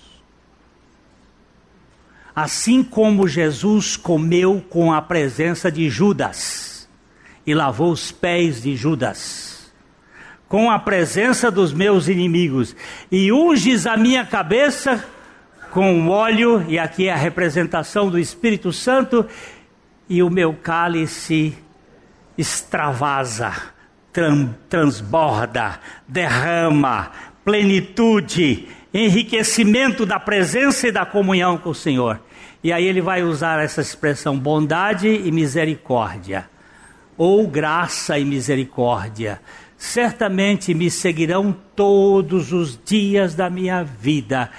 Assim 2.34 2.82
como 2.82 3.28
Jesus 3.28 3.98
comeu 3.98 4.64
com 4.70 4.94
a 4.94 5.02
presença 5.02 5.70
de 5.70 5.90
Judas 5.90 6.88
e 7.46 7.54
lavou 7.54 7.92
os 7.92 8.10
pés 8.10 8.62
de 8.62 8.74
Judas, 8.74 9.70
com 10.48 10.72
a 10.72 10.80
presença 10.80 11.52
dos 11.52 11.74
meus 11.74 12.08
inimigos, 12.08 12.74
e 13.12 13.34
unges 13.34 13.86
a 13.86 13.98
minha 13.98 14.26
cabeça 14.26 15.04
com 15.74 16.08
óleo, 16.08 16.64
e 16.70 16.78
aqui 16.78 17.08
é 17.08 17.12
a 17.12 17.18
representação 17.18 18.08
do 18.08 18.20
Espírito 18.20 18.72
Santo, 18.72 19.26
e 20.08 20.22
o 20.22 20.30
meu 20.30 20.54
cálice 20.54 21.58
extravasa, 22.38 23.52
transborda, 24.70 25.80
derrama, 26.08 27.12
plenitude, 27.44 28.68
enriquecimento 28.94 30.06
da 30.06 30.20
presença 30.20 30.88
e 30.88 30.92
da 30.92 31.08
comunhão 31.08 31.58
com 31.58 31.72
o 31.72 31.76
Senhor. 31.76 32.20
E 32.64 32.72
aí 32.72 32.86
ele 32.86 33.02
vai 33.02 33.24
usar 33.24 33.60
essa 33.60 33.82
expressão 33.82 34.38
bondade 34.38 35.08
e 35.08 35.32
misericórdia, 35.32 36.48
ou 37.18 37.48
graça 37.48 38.20
e 38.20 38.24
misericórdia. 38.24 39.42
Certamente 39.76 40.72
me 40.76 40.92
seguirão 40.92 41.52
todos 41.76 42.54
os 42.54 42.80
dias 42.86 43.34
da 43.34 43.50
minha 43.50 43.84
vida 43.84 44.52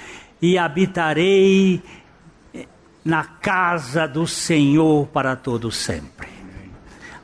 e 0.45 0.59
habitarei 0.59 1.83
na 3.03 3.25
casa 3.25 4.07
do 4.07 4.27
Senhor 4.27 5.07
para 5.07 5.35
todo 5.35 5.71
sempre. 5.71 6.29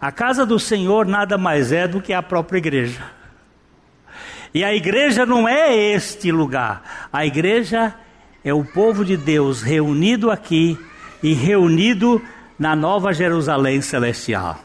A 0.01 0.11
casa 0.11 0.47
do 0.47 0.59
Senhor 0.59 1.05
nada 1.05 1.37
mais 1.37 1.71
é 1.71 1.87
do 1.87 2.01
que 2.01 2.14
a 2.14 2.23
própria 2.23 2.57
igreja. 2.57 3.05
E 4.55 4.64
a 4.64 4.75
igreja 4.75 5.27
não 5.27 5.47
é 5.47 5.93
este 5.93 6.33
lugar. 6.33 7.09
A 7.12 7.27
igreja 7.27 7.95
é 8.43 8.55
o 8.55 8.64
povo 8.64 9.05
de 9.05 9.18
Deus 9.18 9.61
reunido 9.61 10.31
aqui 10.31 10.79
e 11.23 11.35
reunido 11.35 12.23
na 12.59 12.75
Nova 12.75 13.12
Jerusalém 13.12 13.83
celestial. 13.83 14.64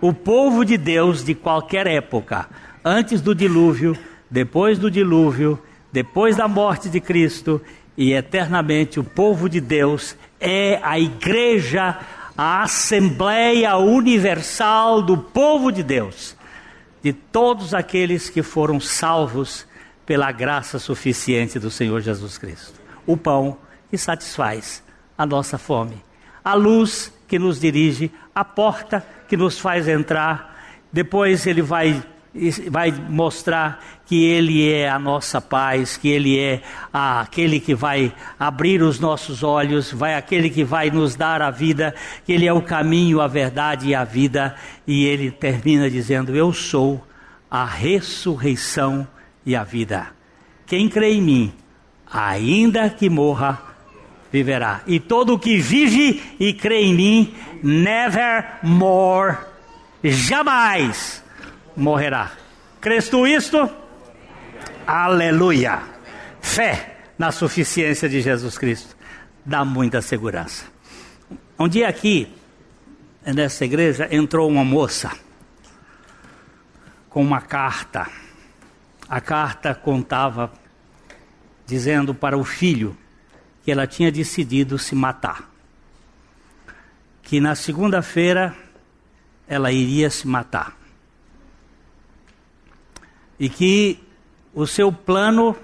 O 0.00 0.12
povo 0.12 0.64
de 0.64 0.76
Deus 0.76 1.24
de 1.24 1.36
qualquer 1.36 1.86
época, 1.86 2.48
antes 2.84 3.20
do 3.20 3.32
dilúvio, 3.32 3.96
depois 4.28 4.76
do 4.76 4.90
dilúvio, 4.90 5.62
depois 5.96 6.36
da 6.36 6.46
morte 6.46 6.90
de 6.90 7.00
Cristo 7.00 7.58
e 7.96 8.12
eternamente 8.12 9.00
o 9.00 9.02
povo 9.02 9.48
de 9.48 9.62
Deus 9.62 10.14
é 10.38 10.78
a 10.82 11.00
igreja, 11.00 11.98
a 12.36 12.64
Assembleia 12.64 13.78
Universal 13.78 15.00
do 15.00 15.16
povo 15.16 15.72
de 15.72 15.82
Deus, 15.82 16.36
de 17.02 17.14
todos 17.14 17.72
aqueles 17.72 18.28
que 18.28 18.42
foram 18.42 18.78
salvos 18.78 19.66
pela 20.04 20.30
graça 20.32 20.78
suficiente 20.78 21.58
do 21.58 21.70
Senhor 21.70 22.02
Jesus 22.02 22.36
Cristo. 22.36 22.78
O 23.06 23.16
pão 23.16 23.56
que 23.88 23.96
satisfaz 23.96 24.82
a 25.16 25.24
nossa 25.24 25.56
fome, 25.56 26.04
a 26.44 26.52
luz 26.52 27.10
que 27.26 27.38
nos 27.38 27.58
dirige, 27.58 28.12
a 28.34 28.44
porta 28.44 29.02
que 29.26 29.34
nos 29.34 29.58
faz 29.58 29.88
entrar. 29.88 30.76
Depois 30.92 31.46
ele 31.46 31.62
vai 31.62 32.04
vai 32.70 32.92
mostrar 32.92 33.82
que 34.06 34.24
Ele 34.24 34.70
é 34.70 34.88
a 34.88 34.98
nossa 34.98 35.40
paz, 35.40 35.96
que 35.96 36.08
Ele 36.08 36.38
é 36.38 36.62
aquele 36.92 37.58
que 37.58 37.74
vai 37.74 38.12
abrir 38.38 38.82
os 38.82 39.00
nossos 39.00 39.42
olhos, 39.42 39.92
vai 39.92 40.14
aquele 40.14 40.48
que 40.48 40.62
vai 40.62 40.90
nos 40.90 41.16
dar 41.16 41.42
a 41.42 41.50
vida, 41.50 41.94
que 42.24 42.32
Ele 42.32 42.46
é 42.46 42.52
o 42.52 42.62
caminho, 42.62 43.20
a 43.20 43.26
verdade 43.26 43.88
e 43.88 43.94
a 43.94 44.04
vida. 44.04 44.54
E 44.86 45.04
Ele 45.04 45.30
termina 45.30 45.90
dizendo: 45.90 46.34
Eu 46.34 46.52
sou 46.52 47.04
a 47.50 47.64
ressurreição 47.64 49.06
e 49.44 49.56
a 49.56 49.64
vida. 49.64 50.08
Quem 50.66 50.88
crê 50.88 51.14
em 51.14 51.22
mim, 51.22 51.52
ainda 52.10 52.88
que 52.88 53.10
morra, 53.10 53.60
viverá. 54.32 54.82
E 54.86 55.00
todo 55.00 55.34
o 55.34 55.38
que 55.38 55.58
vive 55.58 56.22
e 56.38 56.52
crê 56.52 56.82
em 56.82 56.94
mim, 56.94 57.34
never 57.62 58.58
more, 58.62 59.36
jamais 60.04 61.25
morrerá. 61.76 62.32
Crês 62.80 63.08
tu 63.08 63.26
isto? 63.26 63.68
Aleluia! 64.86 65.82
Fé 66.40 66.96
na 67.18 67.30
suficiência 67.30 68.08
de 68.08 68.20
Jesus 68.20 68.56
Cristo 68.56 68.96
dá 69.44 69.64
muita 69.64 70.00
segurança. 70.00 70.64
Um 71.58 71.68
dia 71.68 71.88
aqui, 71.88 72.32
nessa 73.24 73.64
igreja, 73.64 74.08
entrou 74.10 74.48
uma 74.48 74.64
moça 74.64 75.12
com 77.10 77.22
uma 77.22 77.40
carta. 77.40 78.06
A 79.08 79.20
carta 79.20 79.74
contava, 79.74 80.52
dizendo 81.66 82.14
para 82.14 82.36
o 82.36 82.44
filho 82.44 82.96
que 83.64 83.72
ela 83.72 83.86
tinha 83.86 84.12
decidido 84.12 84.78
se 84.78 84.94
matar. 84.94 85.50
Que 87.22 87.40
na 87.40 87.54
segunda-feira 87.54 88.54
ela 89.48 89.72
iria 89.72 90.10
se 90.10 90.28
matar 90.28 90.75
e 93.38 93.48
que 93.48 93.98
o 94.54 94.66
seu 94.66 94.90
plano, 94.90 95.54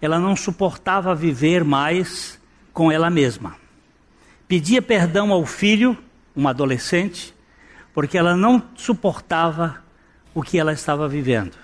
ela 0.00 0.18
não 0.18 0.36
suportava 0.36 1.14
viver 1.14 1.64
mais 1.64 2.40
com 2.72 2.90
ela 2.90 3.10
mesma. 3.10 3.56
Pedia 4.46 4.80
perdão 4.80 5.32
ao 5.32 5.44
filho, 5.44 5.96
uma 6.34 6.50
adolescente, 6.50 7.34
porque 7.92 8.16
ela 8.16 8.36
não 8.36 8.62
suportava 8.76 9.82
o 10.34 10.42
que 10.42 10.58
ela 10.58 10.72
estava 10.72 11.08
vivendo. 11.08 11.56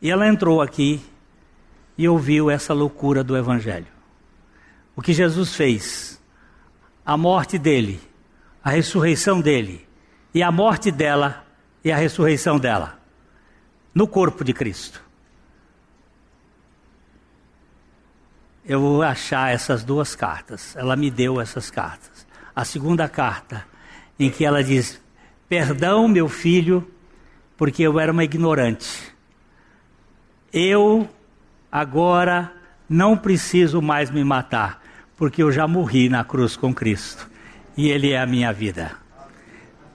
E 0.00 0.10
ela 0.10 0.28
entrou 0.28 0.62
aqui 0.62 1.00
e 1.96 2.08
ouviu 2.08 2.50
essa 2.50 2.72
loucura 2.72 3.24
do 3.24 3.36
Evangelho. 3.36 3.86
O 4.94 5.02
que 5.02 5.12
Jesus 5.12 5.54
fez, 5.54 6.20
a 7.04 7.16
morte 7.16 7.58
dele, 7.58 8.00
a 8.62 8.70
ressurreição 8.70 9.40
dele 9.40 9.88
e 10.32 10.42
a 10.42 10.52
morte 10.52 10.90
dela 10.90 11.47
e 11.84 11.92
a 11.92 11.96
ressurreição 11.96 12.58
dela 12.58 12.98
no 13.94 14.06
corpo 14.06 14.44
de 14.44 14.52
Cristo. 14.52 15.02
Eu 18.64 18.80
vou 18.80 19.02
achar 19.02 19.52
essas 19.52 19.82
duas 19.82 20.14
cartas. 20.14 20.76
Ela 20.76 20.94
me 20.94 21.10
deu 21.10 21.40
essas 21.40 21.70
cartas. 21.70 22.26
A 22.54 22.64
segunda 22.64 23.08
carta, 23.08 23.64
em 24.20 24.30
que 24.30 24.44
ela 24.44 24.62
diz: 24.62 25.00
Perdão, 25.48 26.06
meu 26.06 26.28
filho, 26.28 26.86
porque 27.56 27.82
eu 27.82 27.98
era 27.98 28.12
uma 28.12 28.24
ignorante. 28.24 29.14
Eu 30.52 31.08
agora 31.72 32.52
não 32.88 33.16
preciso 33.16 33.80
mais 33.80 34.10
me 34.10 34.22
matar, 34.22 34.82
porque 35.16 35.42
eu 35.42 35.50
já 35.50 35.66
morri 35.66 36.08
na 36.08 36.22
cruz 36.22 36.56
com 36.56 36.74
Cristo 36.74 37.28
e 37.76 37.90
Ele 37.90 38.12
é 38.12 38.20
a 38.20 38.26
minha 38.26 38.52
vida. 38.52 38.92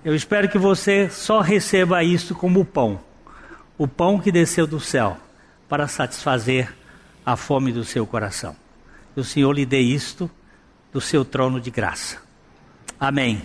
Eu 0.06 0.14
espero 0.14 0.50
que 0.50 0.58
você 0.58 1.10
só 1.10 1.40
receba 1.40 2.04
isso 2.04 2.36
como 2.36 2.66
pão, 2.66 3.00
o 3.78 3.88
pão 3.88 4.20
que 4.20 4.34
desceu 4.34 4.68
do 4.68 4.80
céu 4.80 5.18
para 5.70 5.88
satisfazer 5.88 6.74
a 7.26 7.38
fome 7.38 7.72
do 7.72 7.86
seu 7.86 8.06
coração. 8.06 8.54
Que 9.14 9.22
o 9.22 9.24
Senhor 9.24 9.54
lhe 9.54 9.66
dê 9.66 9.80
isto 9.80 10.30
do 10.92 11.00
seu 11.00 11.24
trono 11.24 11.62
de 11.62 11.72
graça. 11.72 12.18
Amém. 13.00 13.42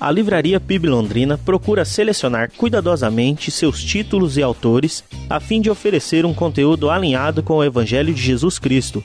A 0.00 0.10
Livraria 0.10 0.58
PIB 0.58 0.88
Londrina 0.88 1.38
procura 1.38 1.84
selecionar 1.84 2.50
cuidadosamente 2.50 3.50
seus 3.50 3.82
títulos 3.82 4.36
e 4.36 4.42
autores 4.42 5.04
a 5.30 5.38
fim 5.38 5.60
de 5.60 5.70
oferecer 5.70 6.26
um 6.26 6.34
conteúdo 6.34 6.90
alinhado 6.90 7.44
com 7.44 7.54
o 7.54 7.64
Evangelho 7.64 8.12
de 8.12 8.20
Jesus 8.20 8.58
Cristo. 8.58 9.04